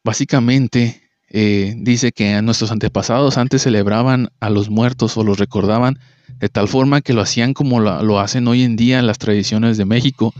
[0.03, 5.99] básicamente eh, dice que nuestros antepasados antes celebraban a los muertos o los recordaban
[6.39, 9.77] de tal forma que lo hacían como lo, hacen hoy en día en las tradiciones
[9.77, 10.33] de México.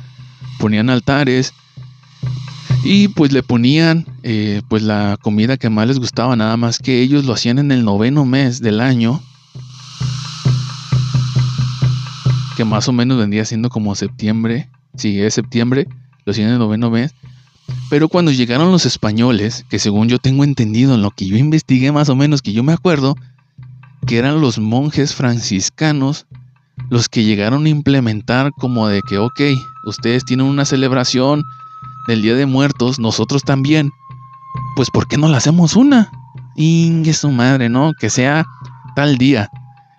[0.60, 1.54] Ponían altares
[2.84, 7.02] y pues le ponían eh, pues la comida que más les gustaba, nada más que
[7.02, 9.22] ellos lo hacían en el noveno mes del año,
[12.58, 15.88] que más o menos vendría siendo como septiembre, si es septiembre,
[16.26, 17.14] lo hacían en el noveno mes.
[17.90, 21.92] Pero cuando llegaron los españoles, que según yo tengo entendido en lo que yo investigué
[21.92, 23.16] más o menos, que yo me acuerdo,
[24.06, 26.26] que eran los monjes franciscanos
[26.90, 29.42] los que llegaron a implementar como de que, ok,
[29.86, 31.44] ustedes tienen una celebración
[32.08, 33.92] del Día de Muertos, nosotros también,
[34.76, 36.12] pues ¿por qué no la hacemos una?
[36.56, 37.94] Inge su madre, ¿no?
[37.94, 38.46] Que sea
[38.96, 39.50] tal día.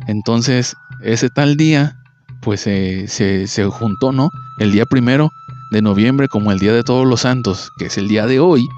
[0.07, 1.97] Entonces, ese tal día,
[2.43, 4.31] pues se, se juntó, ¿no?
[4.59, 5.31] El día primero
[5.71, 8.69] de noviembre como el Día de Todos los Santos, que es el día de hoy,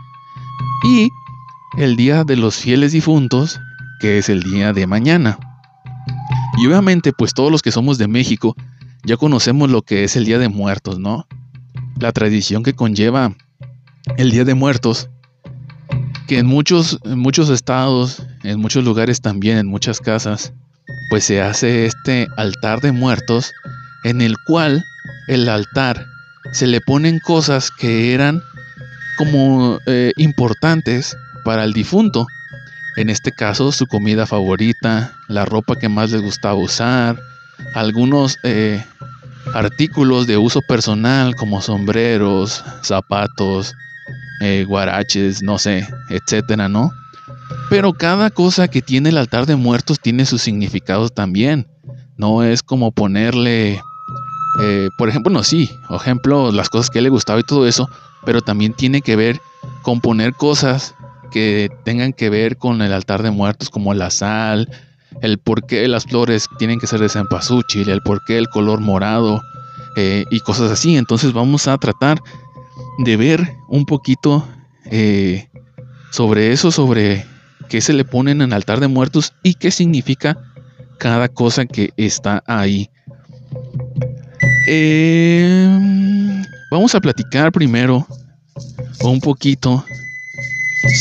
[0.85, 1.11] y
[1.77, 3.59] el Día de los Fieles Difuntos,
[4.00, 5.38] que es el día de mañana.
[6.57, 8.55] Y obviamente, pues todos los que somos de México
[9.03, 11.27] ya conocemos lo que es el Día de Muertos, ¿no?
[11.98, 13.35] La tradición que conlleva
[14.16, 15.11] el Día de Muertos,
[16.27, 20.53] que en muchos, en muchos estados, en muchos lugares también, en muchas casas,
[21.08, 23.52] pues se hace este altar de muertos
[24.04, 24.84] en el cual
[25.28, 26.06] el altar
[26.52, 28.42] se le ponen cosas que eran
[29.16, 32.26] como eh, importantes para el difunto.
[32.96, 37.18] En este caso, su comida favorita, la ropa que más les gustaba usar,
[37.74, 38.84] algunos eh,
[39.52, 43.74] artículos de uso personal como sombreros, zapatos,
[44.40, 46.90] eh, guaraches, no sé, etcétera, ¿no?
[47.70, 51.66] Pero cada cosa que tiene el altar de muertos tiene su significado también.
[52.16, 53.80] No es como ponerle
[54.60, 57.88] eh, por ejemplo, no, sí, por ejemplo, las cosas que le gustaba y todo eso,
[58.24, 59.40] pero también tiene que ver
[59.82, 60.94] con poner cosas
[61.32, 64.70] que tengan que ver con el altar de muertos, como la sal,
[65.20, 68.80] el por qué las flores tienen que ser de cempasúchil, el por qué el color
[68.80, 69.42] morado
[69.96, 70.96] eh, y cosas así.
[70.96, 72.20] Entonces vamos a tratar
[72.98, 74.46] de ver un poquito
[74.86, 75.48] eh,
[76.10, 77.26] sobre eso, sobre
[77.69, 80.37] qué se le ponen en altar de muertos y qué significa
[80.98, 82.88] cada cosa que está ahí.
[84.67, 88.06] Eh, vamos a platicar primero
[89.02, 89.85] un poquito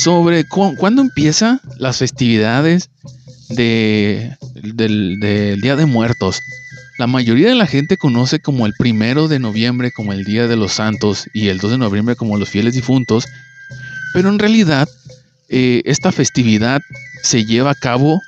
[0.02, 2.90] sobre cu- cuándo empiezan las festividades
[3.50, 6.40] de, del, del Día de Muertos.
[7.00, 10.56] La mayoría de la gente conoce como el primero de noviembre como el Día de
[10.56, 13.26] los Santos y el 2 de noviembre como los fieles difuntos,
[14.14, 14.88] pero en realidad
[15.50, 16.82] eh, esta festividad
[17.24, 18.22] se lleva a cabo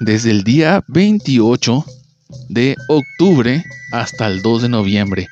[0.00, 1.84] desde el día 28
[2.48, 5.28] de octubre hasta el 2 de noviembre.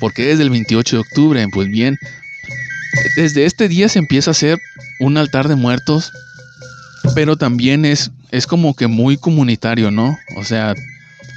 [0.00, 1.46] ¿Por qué desde el 28 de octubre?
[1.52, 1.98] Pues bien,
[3.16, 4.58] desde este día se empieza a hacer
[5.00, 6.12] un altar de muertos,
[7.14, 10.18] pero también es, es como que muy comunitario, ¿no?
[10.36, 10.74] O sea,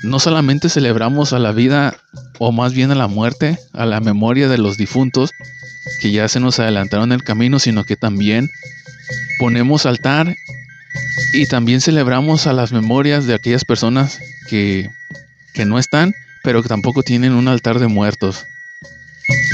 [0.04, 1.96] no solamente celebramos a la vida,
[2.40, 5.32] o más bien a la muerte, a la memoria de los difuntos,
[6.02, 8.50] que ya se nos adelantaron el camino, sino que también
[9.40, 10.36] ponemos altar
[11.34, 14.90] y también celebramos a las memorias de aquellas personas que,
[15.54, 18.46] que no están, pero que tampoco tienen un altar de muertos.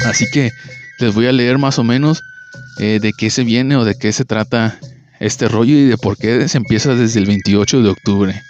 [0.05, 0.51] Así que
[0.99, 2.23] les voy a leer más o menos
[2.79, 4.79] eh, de qué se viene o de qué se trata
[5.19, 8.41] este rollo y de por qué se empieza desde el 28 de octubre.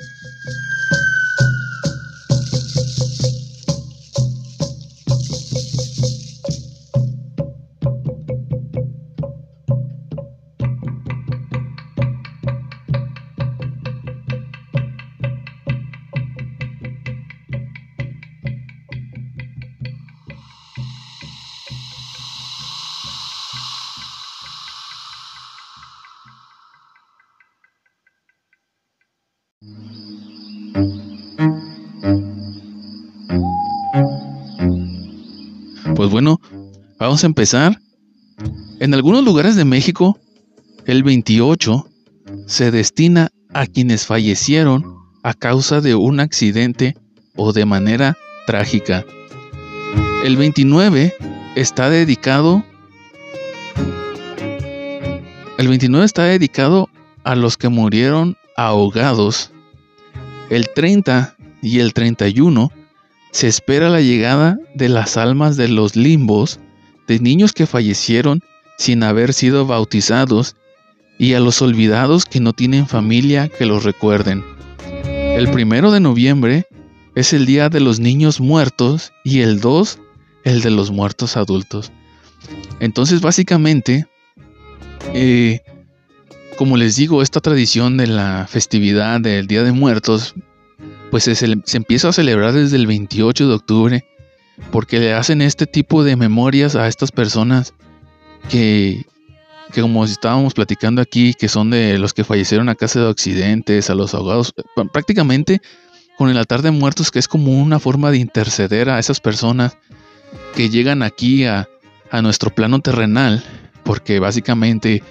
[36.07, 36.39] Pues bueno,
[36.97, 37.81] vamos a empezar.
[38.79, 40.17] En algunos lugares de México,
[40.85, 41.85] el 28
[42.45, 44.85] se destina a quienes fallecieron
[45.21, 46.95] a causa de un accidente
[47.35, 49.03] o de manera trágica.
[50.23, 51.13] El 29
[51.57, 52.63] está dedicado
[55.57, 56.87] El 29 está dedicado
[57.25, 59.51] a los que murieron ahogados.
[60.49, 62.71] El 30 y el 31
[63.37, 66.59] se espera la llegada de las almas de los limbos
[67.07, 68.41] de niños que fallecieron
[68.79, 70.55] sin haber sido bautizados
[71.19, 74.43] y a los olvidados que no tienen familia que los recuerden.
[75.05, 76.65] El primero de noviembre
[77.13, 79.99] es el día de los niños muertos y el 2
[80.43, 81.91] el de los muertos adultos.
[82.79, 84.07] Entonces básicamente,
[85.13, 85.59] eh,
[86.57, 90.33] como les digo, esta tradición de la festividad del Día de Muertos
[91.11, 91.45] pues se,
[91.77, 94.05] empieza a celebrar desde el 28 de octubre
[94.71, 97.73] porque le hacen este tipo de memorias a estas personas
[98.49, 99.05] que,
[99.71, 103.89] que como estábamos platicando aquí, que son de los que fallecieron a causa de accidentes,
[103.89, 105.61] a los ahogados, pr- prácticamente
[106.17, 109.77] con el altar de muertos que es como una forma de interceder a esas personas
[110.55, 111.69] que llegan aquí a,
[112.09, 113.43] a nuestro plano terrenal,
[113.83, 115.03] porque básicamente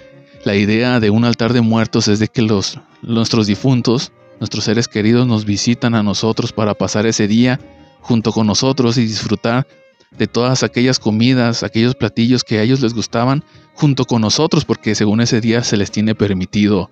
[0.43, 4.87] la idea de un altar de muertos es de que los, nuestros difuntos Nuestros seres
[4.87, 7.59] queridos nos visitan a nosotros para pasar ese día
[8.01, 9.67] junto con nosotros y disfrutar
[10.11, 14.95] de todas aquellas comidas, aquellos platillos que a ellos les gustaban junto con nosotros, porque
[14.95, 16.89] según ese día se les tiene permitido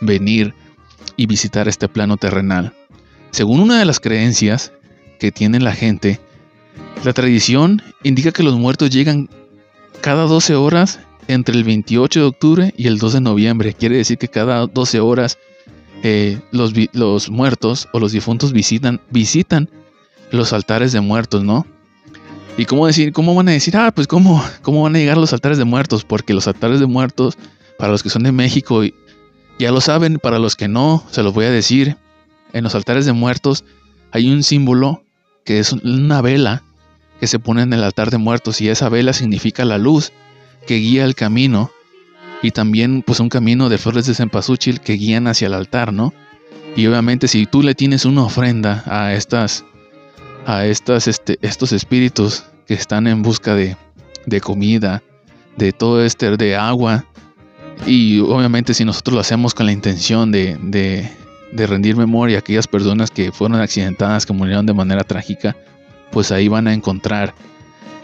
[0.00, 0.54] venir
[1.16, 2.72] y visitar este plano terrenal.
[3.30, 4.72] Según una de las creencias
[5.18, 6.20] que tiene la gente,
[7.04, 9.28] la tradición indica que los muertos llegan
[10.00, 13.74] cada 12 horas entre el 28 de octubre y el 2 de noviembre.
[13.74, 15.38] Quiere decir que cada 12 horas
[16.06, 19.70] eh, los, muertos o los difuntos visitan, visitan
[20.30, 21.66] los altares de muertos, ¿no?
[22.58, 25.32] ¿Y cómo decir, cómo van a decir, ah, pues cómo, cómo van a llegar los
[25.32, 26.04] altares de muertos?
[26.04, 27.38] Porque los altares de muertos,
[27.78, 28.82] para los que son de México,
[29.58, 31.96] ya lo saben, para los que no, se los voy a decir.
[32.52, 33.64] En los altares de muertos
[34.12, 35.02] hay un símbolo
[35.46, 36.62] que es una vela
[37.18, 40.12] que se pone en el altar de muertos y esa vela significa la luz
[40.66, 41.70] que guía el camino
[42.44, 46.12] y también pues un camino de flores de cempasúchil que guían hacia el altar, ¿no?
[46.76, 49.64] Y obviamente si tú le tienes una ofrenda a estas
[50.44, 53.78] a estas este, estos espíritus que están en busca de,
[54.26, 55.02] de comida,
[55.56, 57.06] de todo este de agua
[57.86, 61.10] y obviamente si nosotros lo hacemos con la intención de, de,
[61.50, 65.56] de rendir memoria a aquellas personas que fueron accidentadas, que murieron de manera trágica,
[66.12, 67.34] pues ahí van a encontrar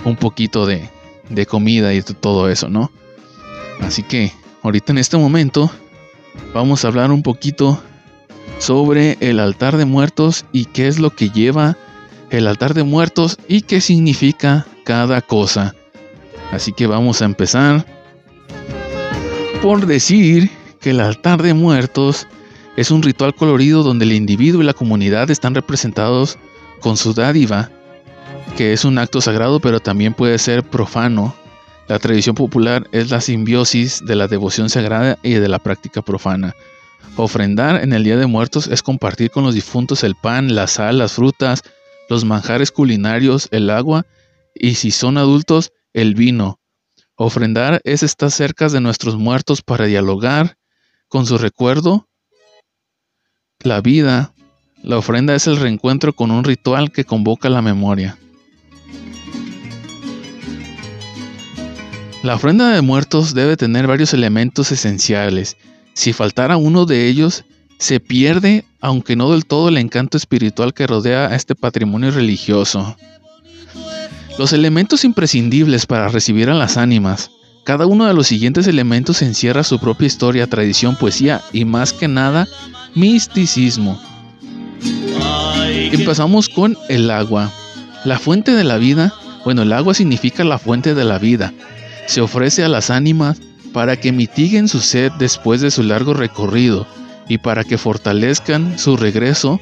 [0.06, 0.88] un poquito de,
[1.28, 2.90] de comida y todo eso, ¿no?
[3.82, 5.70] Así que ahorita en este momento
[6.54, 7.82] vamos a hablar un poquito
[8.58, 11.76] sobre el altar de muertos y qué es lo que lleva
[12.30, 15.74] el altar de muertos y qué significa cada cosa.
[16.52, 17.86] Así que vamos a empezar
[19.62, 20.50] por decir
[20.80, 22.26] que el altar de muertos
[22.76, 26.38] es un ritual colorido donde el individuo y la comunidad están representados
[26.80, 27.70] con su dádiva,
[28.56, 31.34] que es un acto sagrado pero también puede ser profano
[31.90, 36.54] La tradición popular es la simbiosis de la devoción sagrada y de la práctica profana.
[37.16, 40.98] Ofrendar en el Día de Muertos es compartir con los difuntos el pan, la sal,
[40.98, 41.64] las frutas,
[42.08, 44.06] los manjares culinarios, el agua
[44.54, 46.60] y si son adultos, el vino.
[47.16, 50.58] Ofrendar es estar cerca de nuestros muertos para dialogar
[51.08, 52.06] con su recuerdo,
[53.64, 54.32] la vida.
[54.84, 58.16] La ofrenda es el reencuentro con un ritual que convoca la memoria.
[62.22, 65.56] La ofrenda de muertos debe tener varios elementos esenciales.
[65.94, 67.46] Si faltara uno de ellos,
[67.78, 72.94] se pierde, aunque no del todo, el encanto espiritual que rodea a este patrimonio religioso.
[74.38, 77.30] Los elementos imprescindibles para recibir a las ánimas.
[77.64, 82.06] Cada uno de los siguientes elementos encierra su propia historia, tradición, poesía y más que
[82.06, 82.46] nada,
[82.94, 83.98] misticismo.
[85.90, 87.50] Empezamos con el agua.
[88.04, 89.14] La fuente de la vida,
[89.46, 91.54] bueno, el agua significa la fuente de la vida
[92.06, 93.40] se ofrece a las ánimas
[93.72, 96.86] para que mitiguen su sed después de su largo recorrido
[97.28, 99.60] y para que fortalezcan su regreso.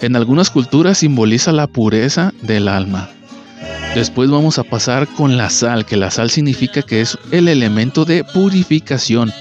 [0.00, 3.10] En algunas culturas simboliza la pureza del alma.
[3.94, 8.06] Después vamos a pasar con la sal, que la sal significa que es el elemento
[8.06, 9.32] de purificación.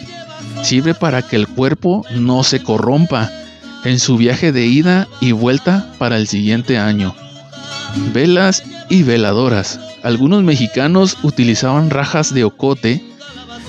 [0.62, 3.32] Sirve para que el cuerpo no se corrompa
[3.86, 7.16] en su viaje de ida y vuelta para el siguiente año.
[8.14, 9.80] Velas y veladoras.
[10.04, 13.04] Algunos mexicanos utilizaban rajas de ocote.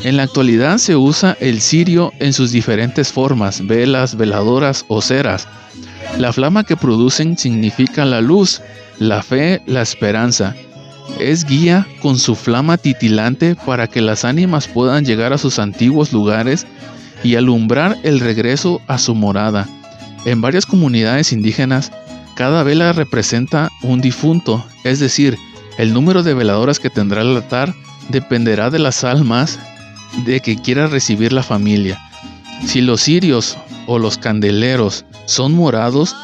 [0.02, 5.46] En la actualidad se usa el cirio en sus diferentes formas, velas, veladoras o ceras.
[6.18, 8.62] La flama que producen significa la luz,
[8.98, 10.54] la fe, la esperanza.
[11.18, 16.12] Es guía con su flama titilante para que las ánimas puedan llegar a sus antiguos
[16.12, 16.66] lugares
[17.22, 19.68] y alumbrar el regreso a su morada.
[20.24, 21.92] En varias comunidades indígenas,
[22.36, 25.36] cada vela representa un difunto, es decir,
[25.78, 27.74] el número de veladoras que tendrá el altar
[28.08, 29.58] dependerá de las almas
[30.24, 31.98] de que quiera recibir la familia.
[32.66, 33.56] Si los cirios
[33.86, 36.14] o los candeleros son morados,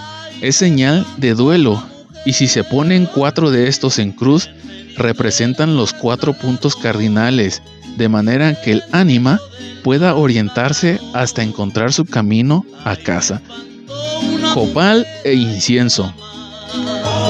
[0.41, 1.83] es señal de duelo,
[2.25, 4.51] y si se ponen cuatro de estos en cruz,
[4.97, 7.63] representan los cuatro puntos cardinales,
[7.97, 9.41] de manera que el ánima
[9.83, 13.41] pueda orientarse hasta encontrar su camino a casa.
[14.55, 16.13] Copal e incienso.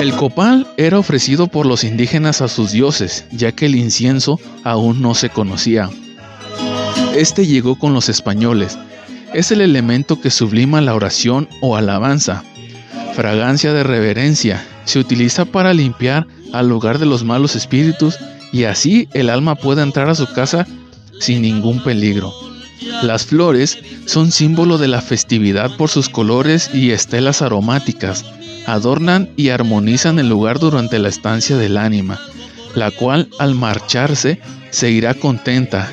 [0.01, 5.03] El copal era ofrecido por los indígenas a sus dioses, ya que el incienso aún
[5.03, 5.91] no se conocía.
[7.17, 8.79] Este llegó con los españoles.
[9.35, 12.45] Es el elemento que sublima la oración o alabanza.
[13.15, 14.65] Fragancia de reverencia.
[14.85, 18.17] Se utiliza para limpiar al lugar de los malos espíritus
[18.53, 20.65] y así el alma pueda entrar a su casa
[21.19, 22.33] sin ningún peligro.
[23.03, 28.25] Las flores son símbolo de la festividad por sus colores y estelas aromáticas
[28.69, 32.21] adornan y armonizan el lugar durante la estancia del ánima,
[32.75, 35.91] la cual al marcharse se irá contenta.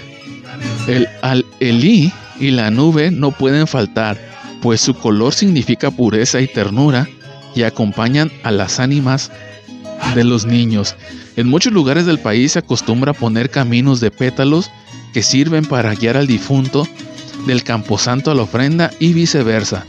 [0.88, 4.20] El al Elí y la nube no pueden faltar,
[4.62, 7.08] pues su color significa pureza y ternura
[7.56, 9.32] y acompañan a las ánimas
[10.14, 10.96] de los niños.
[11.36, 14.72] En muchos lugares del país se acostumbra poner caminos de pétalos
[15.14, 16.88] que sirven para guiar al difunto
[17.46, 19.86] del camposanto a la ofrenda y viceversa.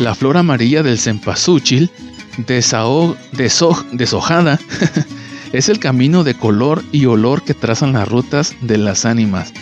[0.00, 1.90] La flor amarilla del cempasúchil
[3.92, 4.58] deshojada
[5.52, 9.52] es el camino de color y olor que trazan las rutas de las ánimas.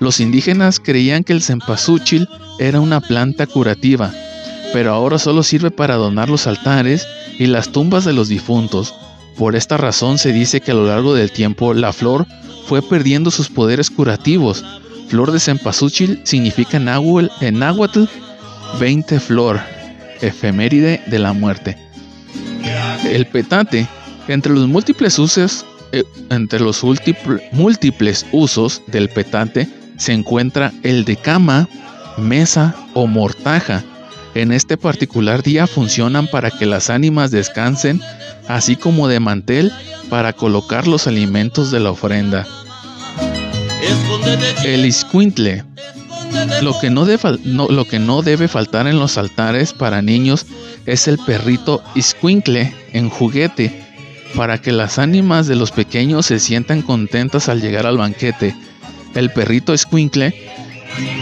[0.00, 2.28] Los indígenas creían que el cempasúchil
[2.58, 4.12] era una planta curativa,
[4.72, 7.06] pero ahora solo sirve para adornar los altares
[7.38, 8.94] y las tumbas de los difuntos.
[9.36, 12.26] Por esta razón se dice que a lo largo del tiempo la flor
[12.66, 14.64] fue perdiendo sus poderes curativos.
[15.08, 18.04] Flor de cempasúchil significa en náhuatl
[18.80, 19.60] 20 flor,
[20.20, 21.76] efeméride de la muerte.
[23.04, 23.86] El petate,
[24.28, 26.82] entre los múltiples usos, eh, entre los
[27.52, 29.68] múltiples usos del petate
[29.98, 31.68] se encuentra el de cama,
[32.16, 33.84] mesa o mortaja.
[34.34, 38.00] En este particular día funcionan para que las ánimas descansen,
[38.48, 39.72] así como de mantel
[40.08, 42.46] para colocar los alimentos de la ofrenda.
[44.64, 45.64] El iscuintle.
[46.62, 50.46] Lo que, no debe faltar en los altares para niños
[50.86, 53.84] es el perrito Squinkle en juguete,
[54.34, 58.56] para que las ánimas de los pequeños se sientan contentas al llegar al banquete.
[59.14, 60.34] El perrito Squinkle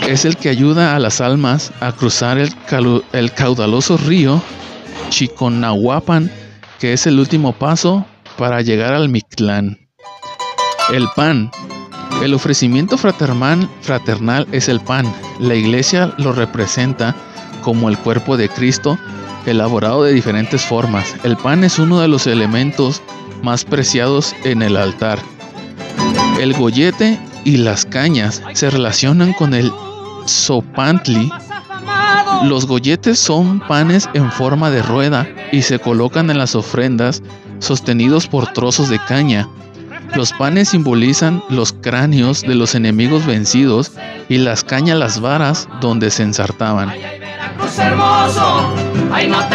[0.09, 4.43] es el que ayuda a las almas a cruzar el, caudaloso río
[5.09, 6.31] Chiconahuapan,
[6.79, 8.07] que es el último paso
[8.37, 9.79] para llegar al Mictlán.
[10.93, 11.51] El pan.
[12.23, 15.13] El ofrecimiento fraternal, fraternal es el pan.
[15.39, 17.15] La iglesia lo representa
[17.63, 18.99] como el cuerpo de Cristo
[19.47, 21.15] elaborado de diferentes formas.
[21.23, 23.03] El pan es uno de los elementos
[23.43, 25.19] más preciados en el altar.
[26.41, 29.73] El gollete y las cañas se relacionan con el
[30.27, 31.31] sopantli.
[32.45, 37.23] Los golletes son panes en forma de rueda y se colocan en las ofrendas
[37.59, 39.49] sostenidos por trozos de caña.
[40.15, 43.93] Los panes simbolizan los cráneos de los enemigos vencidos
[44.29, 46.93] y las cañas las varas donde se ensartaban.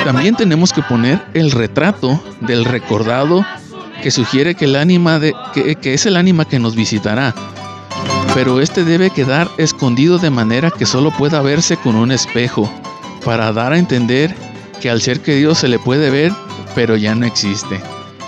[0.05, 3.45] También tenemos que poner el retrato del recordado
[4.01, 7.33] que sugiere que el ánima de, que, que es el ánima que nos visitará.
[8.35, 12.69] Pero este debe quedar escondido de manera que solo pueda verse con un espejo,
[13.23, 14.35] para dar a entender
[14.81, 16.33] que al ser querido se le puede ver,
[16.75, 17.81] pero ya no existe.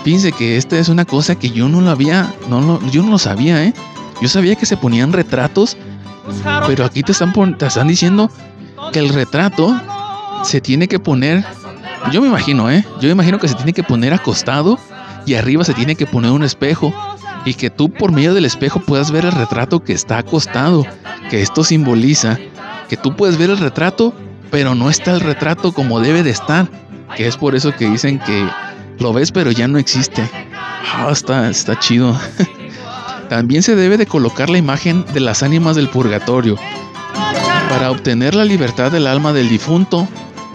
[0.04, 3.10] Fíjense que esta es una cosa que yo no lo había, no lo, yo no
[3.10, 3.74] lo sabía, ¿eh?
[4.22, 5.76] Yo sabía que se ponían retratos,
[6.66, 8.30] pero aquí te están, te están diciendo
[8.94, 9.78] que el retrato
[10.42, 11.44] se tiene que poner,
[12.10, 12.82] yo me imagino, ¿eh?
[12.94, 14.78] Yo me imagino que se tiene que poner acostado
[15.26, 16.94] y arriba se tiene que poner un espejo
[17.44, 20.84] y que tú por medio del espejo puedas ver el retrato que está acostado,
[21.30, 22.38] que esto simboliza
[22.88, 24.14] que tú puedes ver el retrato,
[24.50, 26.68] pero no está el retrato como debe de estar,
[27.16, 28.48] que es por eso que dicen que
[28.98, 30.28] lo ves pero ya no existe.
[30.94, 32.18] Ah, está, está chido.
[33.28, 36.56] También se debe de colocar la imagen de las ánimas del purgatorio
[37.68, 40.08] para obtener la libertad del alma del difunto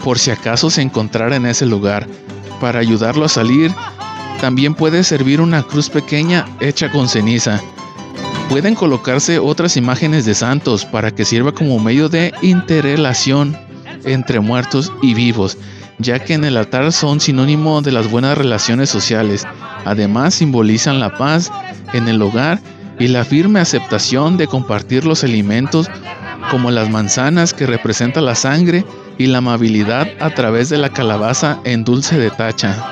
[0.03, 2.07] por si acaso se encontrara en ese lugar,
[2.59, 3.73] para ayudarlo a salir.
[4.43, 7.61] También puede servir una cruz pequeña hecha con ceniza.
[8.49, 13.57] Pueden colocarse otras imágenes de santos para que sirva como medio de interrelación
[14.03, 15.57] entre muertos y vivos,
[15.97, 19.45] ya que en el altar son sinónimo de las buenas relaciones sociales.
[19.85, 21.49] Además simbolizan la paz
[21.93, 22.59] en el hogar
[22.99, 25.89] y la firme aceptación de compartir los alimentos
[26.51, 28.83] como las manzanas que representa la sangre
[29.17, 32.91] y la amabilidad a través de la calabaza en dulce de tacha.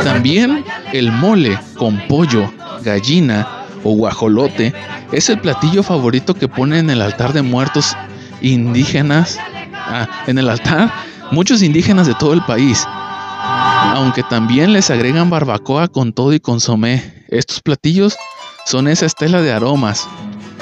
[0.00, 2.50] También el mole con pollo,
[2.82, 3.46] gallina
[3.84, 4.72] o guajolote
[5.12, 7.96] es el platillo favorito que ponen en el altar de muertos
[8.40, 9.38] indígenas.
[9.74, 10.92] Ah, en el altar
[11.30, 12.86] muchos indígenas de todo el país.
[12.86, 17.24] Aunque también les agregan barbacoa con todo y consomé.
[17.28, 18.16] Estos platillos
[18.64, 20.08] son esa estela de aromas.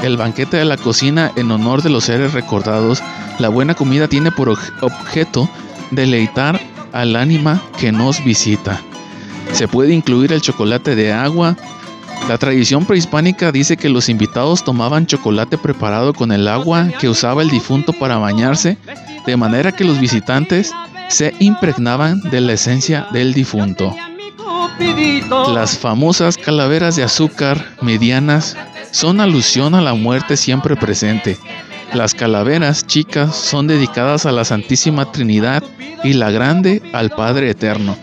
[0.02, 3.02] El banquete de la cocina en honor de los seres recordados,
[3.38, 5.48] la buena comida tiene por objeto
[5.90, 6.58] deleitar
[6.92, 8.80] al ánima que nos visita.
[9.52, 11.56] Se puede incluir el chocolate de agua.
[12.28, 17.42] La tradición prehispánica dice que los invitados tomaban chocolate preparado con el agua que usaba
[17.42, 18.78] el difunto para bañarse,
[19.26, 20.72] de manera que los visitantes
[21.08, 23.94] se impregnaban de la esencia del difunto.
[25.52, 28.56] Las famosas calaveras de azúcar medianas
[28.92, 31.38] son alusión a la muerte siempre presente.
[31.92, 35.62] Las calaveras chicas son dedicadas a la Santísima Trinidad
[36.04, 37.96] y la grande al Padre Eterno.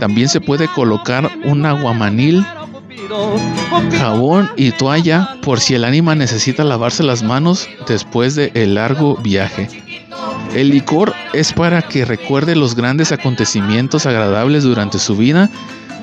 [0.00, 2.44] También se puede colocar un aguamanil,
[3.98, 9.16] jabón y toalla por si el ánima necesita lavarse las manos después del el largo
[9.16, 9.68] viaje.
[10.54, 15.50] El licor es para que recuerde los grandes acontecimientos agradables durante su vida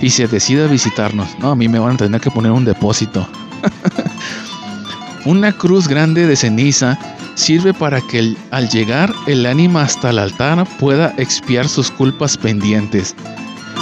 [0.01, 1.38] y se decida visitarnos.
[1.39, 3.27] No, a mí me van a tener que poner un depósito.
[5.25, 6.99] Una cruz grande de ceniza
[7.33, 13.15] sirve para que al llegar el ánima hasta el altar pueda expiar sus culpas pendientes.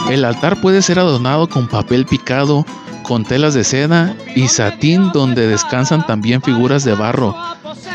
[0.10, 2.66] El altar puede ser adornado con papel picado,
[3.04, 7.36] con telas de seda y satín donde descansan también figuras de barro,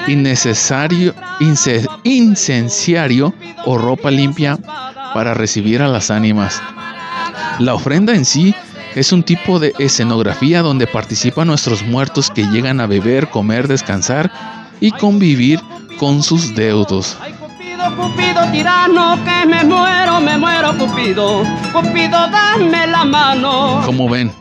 [0.06, 1.14] innecesario,
[2.04, 3.34] incenciario
[3.64, 4.58] o ropa limpia
[5.14, 6.60] para recibir a las ánimas.
[7.58, 8.54] La ofrenda en sí
[8.94, 14.30] es un tipo de escenografía donde participan nuestros muertos que llegan a beber, comer, descansar
[14.80, 15.60] y convivir
[15.98, 17.16] con sus deudos.
[17.96, 21.42] Cupido, tirano, que me muero, me muero, Cupido.
[21.72, 23.82] Cupido, dame la mano.
[23.84, 24.32] ¿Cómo ven?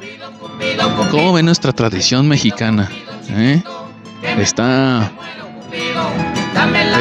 [1.11, 2.89] ¿Cómo ven nuestra tradición mexicana?
[3.29, 3.61] ¿Eh?
[4.37, 5.11] Está.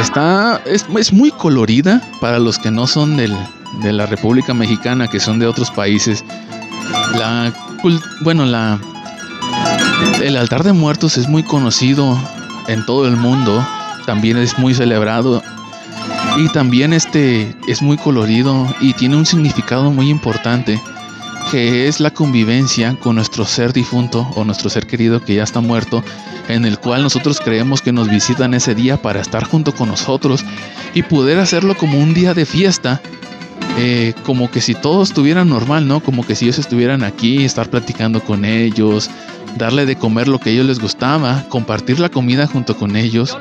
[0.00, 0.60] Está.
[0.64, 3.36] Es, muy colorida para los que no son del,
[3.82, 6.24] de la República Mexicana que son de otros países.
[7.16, 7.52] La
[8.22, 8.78] bueno, la
[10.22, 12.18] el altar de muertos es muy conocido
[12.68, 13.64] en todo el mundo,
[14.06, 15.42] también es muy celebrado
[16.36, 20.80] y también este es muy colorido y tiene un significado muy importante
[21.50, 25.60] que es la convivencia con nuestro ser difunto o nuestro ser querido que ya está
[25.60, 26.02] muerto,
[26.48, 30.44] en el cual nosotros creemos que nos visitan ese día para estar junto con nosotros
[30.92, 33.00] y poder hacerlo como un día de fiesta
[33.78, 36.00] eh, como que si todo estuviera normal, ¿no?
[36.00, 39.10] Como que si ellos estuvieran aquí, estar platicando con ellos,
[39.56, 43.36] darle de comer lo que a ellos les gustaba, compartir la comida junto con ellos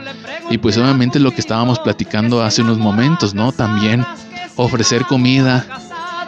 [0.50, 3.52] y pues obviamente lo que estábamos platicando hace unos momentos, ¿no?
[3.52, 4.06] También
[4.56, 5.66] ofrecer comida,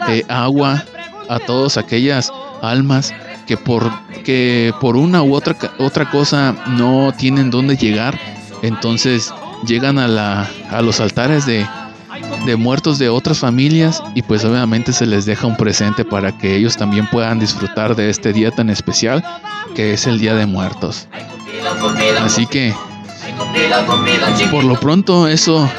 [0.07, 0.83] eh, agua
[1.29, 2.31] a todas aquellas
[2.61, 3.13] almas
[3.45, 3.91] que por,
[4.23, 8.19] que por una u otra, otra cosa no tienen dónde llegar,
[8.61, 9.33] entonces
[9.65, 11.65] llegan a, la, a los altares de,
[12.47, 16.55] de muertos de otras familias y pues obviamente se les deja un presente para que
[16.55, 19.23] ellos también puedan disfrutar de este día tan especial
[19.75, 21.07] que es el Día de Muertos.
[22.23, 22.73] Así que
[24.49, 25.69] por lo pronto eso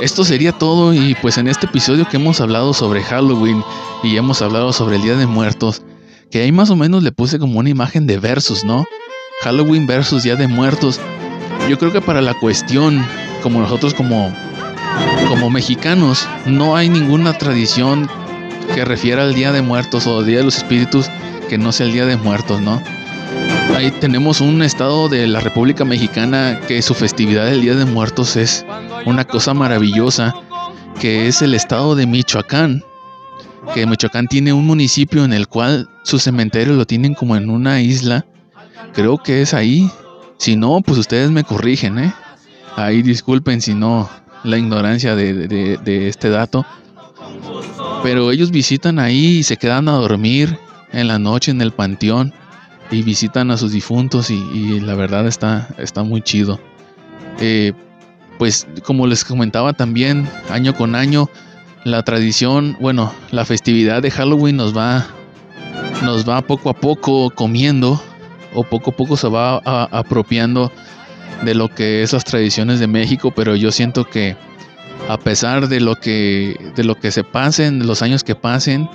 [0.00, 3.64] esto sería todo y pues en este episodio que hemos hablado sobre Halloween
[4.04, 5.82] y hemos hablado sobre el Día de Muertos,
[6.30, 8.84] que ahí más o menos le puse como una imagen de versus, ¿no?
[9.42, 11.00] Halloween versus Día de Muertos.
[11.68, 13.04] Yo creo que para la cuestión,
[13.42, 14.32] como nosotros como
[15.28, 18.08] como mexicanos, no hay ninguna tradición
[18.74, 21.10] que refiera al Día de Muertos o Día de los Espíritus
[21.48, 22.80] que no sea el Día de Muertos, ¿no?
[23.76, 28.36] Ahí tenemos un estado de la República Mexicana que su festividad del Día de Muertos
[28.36, 28.64] es
[29.04, 30.34] una cosa maravillosa,
[31.00, 32.84] que es el estado de Michoacán.
[33.74, 37.80] Que Michoacán tiene un municipio en el cual su cementerio lo tienen como en una
[37.80, 38.24] isla.
[38.92, 39.90] Creo que es ahí.
[40.38, 42.14] Si no, pues ustedes me corrigen, ¿eh?
[42.76, 44.08] Ahí disculpen si no,
[44.44, 46.64] la ignorancia de, este dato.
[48.02, 50.58] Pero ellos visitan ahí y se quedan a dormir
[50.92, 52.32] en la noche en el panteón
[52.90, 56.60] y visitan a sus difuntos y, la verdad está, está muy chido.
[57.40, 57.72] Eh,
[58.38, 61.30] pues como les comentaba también, año con año,
[61.84, 65.06] la tradición, bueno, la festividad de Halloween nos va,
[66.02, 68.00] nos va poco a poco comiendo
[68.54, 70.72] o poco a poco se va apropiando
[71.42, 74.36] de lo que es las tradiciones de México, pero yo siento que
[75.08, 78.88] a pesar de lo que, de lo que se pasen, los años que pasen,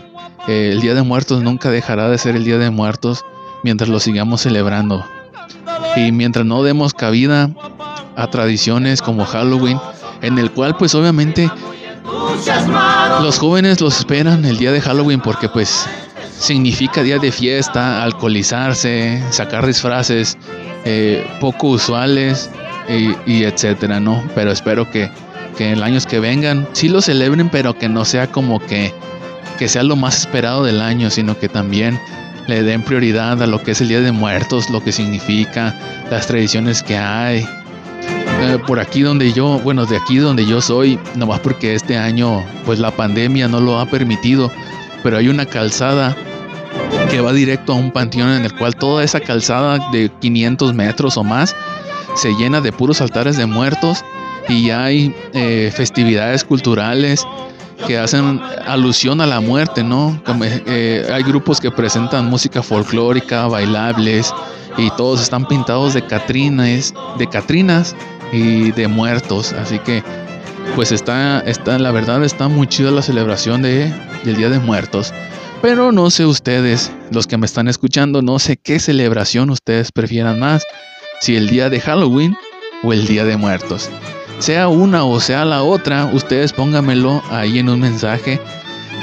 [0.48, 3.24] eh, el Día de Muertos nunca dejará de ser el Día de Muertos
[3.64, 5.06] mientras lo sigamos celebrando.
[5.96, 7.50] Y mientras no demos cabida
[8.16, 9.80] a tradiciones como Halloween,
[10.22, 11.50] en el cual pues obviamente
[13.22, 15.88] los jóvenes los esperan el día de Halloween porque pues
[16.38, 20.38] significa día de fiesta, alcoholizarse, sacar disfraces,
[20.92, 22.50] eh, poco usuales
[23.28, 24.24] y, etcétera, ¿no?
[24.34, 25.08] Pero espero que,
[25.56, 28.92] que en años que vengan sí lo celebren, pero que no sea como que,
[29.60, 32.00] que sea lo más esperado del año, sino que también
[32.48, 35.76] le den prioridad a lo que es el Día de Muertos, lo que significa,
[36.10, 37.46] las tradiciones que hay.
[38.42, 42.44] Eh, por aquí donde yo, bueno, de aquí donde yo soy, nomás porque este año
[42.66, 44.52] pues la pandemia no lo ha permitido,
[45.04, 46.18] pero hay una calzada
[47.10, 51.18] que va directo a un panteón en el cual toda esa calzada de 500 metros
[51.18, 51.56] o más
[52.16, 54.04] se llena de puros altares de muertos
[54.48, 57.26] y hay eh, festividades culturales
[57.88, 60.22] que hacen alusión a la muerte, ¿no?
[60.42, 64.34] Eh, hay grupos que presentan música folclórica, bailables
[64.78, 67.96] y todos están pintados de catrinas, de catrinas
[68.32, 70.04] y de muertos, así que
[70.76, 73.92] pues está, está la verdad está muy chida la celebración de,
[74.24, 75.14] del Día de Muertos.
[75.62, 80.40] Pero no sé ustedes, los que me están escuchando, no sé qué celebración ustedes prefieran
[80.40, 80.64] más,
[81.20, 82.38] si el día de Halloween
[82.82, 83.90] o el día de muertos.
[84.40, 88.40] Sea una o sea la otra, ustedes pónganmelo ahí en un mensaje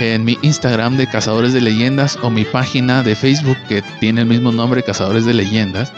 [0.00, 4.26] en mi Instagram de Cazadores de Leyendas o mi página de Facebook que tiene el
[4.26, 5.92] mismo nombre Cazadores de Leyendas.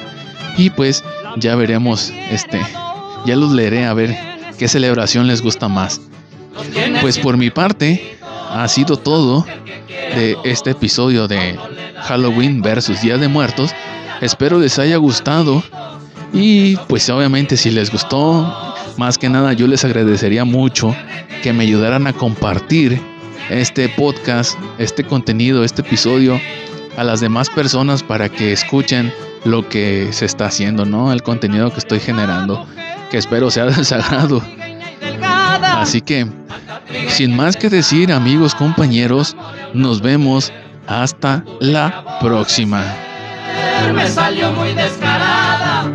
[0.56, 1.04] Y pues
[1.36, 2.61] ya veremos, este,
[3.26, 4.16] ya los leeré a ver
[4.59, 6.00] qué celebración les gusta más.
[7.00, 8.18] Pues por mi parte,
[8.62, 9.46] ha sido todo
[9.88, 11.56] de este episodio de
[12.02, 13.70] Halloween versus Día de Muertos.
[14.20, 15.62] Espero les haya gustado
[16.32, 20.94] y pues obviamente si les gustó, más que nada yo les agradecería mucho
[21.42, 23.00] que me ayudaran a compartir
[23.48, 26.40] este podcast, este contenido, este episodio
[26.96, 29.12] a las demás personas para que escuchen
[29.44, 31.12] lo que se está haciendo, ¿no?
[31.12, 32.66] El contenido que estoy generando,
[33.09, 34.42] que espero sea de sagrado.
[35.62, 36.26] Así que
[37.09, 39.36] sin más que decir, amigos, compañeros,
[39.74, 40.52] nos vemos
[40.86, 42.84] hasta la próxima.
[43.94, 45.90] Me salió muy descarada,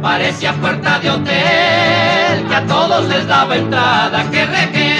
[0.00, 4.96] parecía puerta de hotel, que a todos les daba entrada, que reque,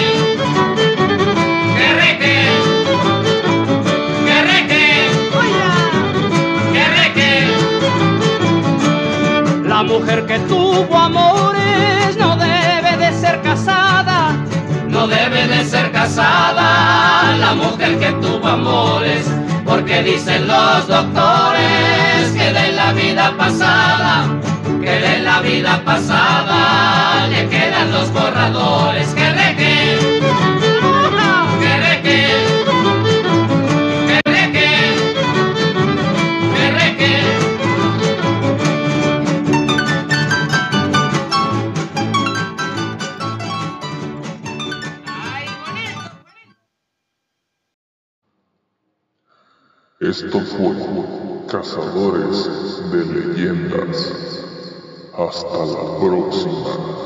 [1.76, 2.48] que reque,
[4.26, 5.08] que reque,
[6.72, 7.52] que reque.
[9.68, 12.35] La mujer que tuvo amores no
[13.42, 14.36] casada.
[14.88, 19.26] No debe de ser casada la mujer que tuvo amores,
[19.64, 24.26] porque dicen los doctores que de la vida pasada,
[24.80, 29.08] que de la vida pasada le quedan los borradores
[50.08, 50.72] Esto fue
[51.50, 52.48] cazadores
[52.92, 54.12] de leyendas.
[55.18, 57.05] Hasta la próxima.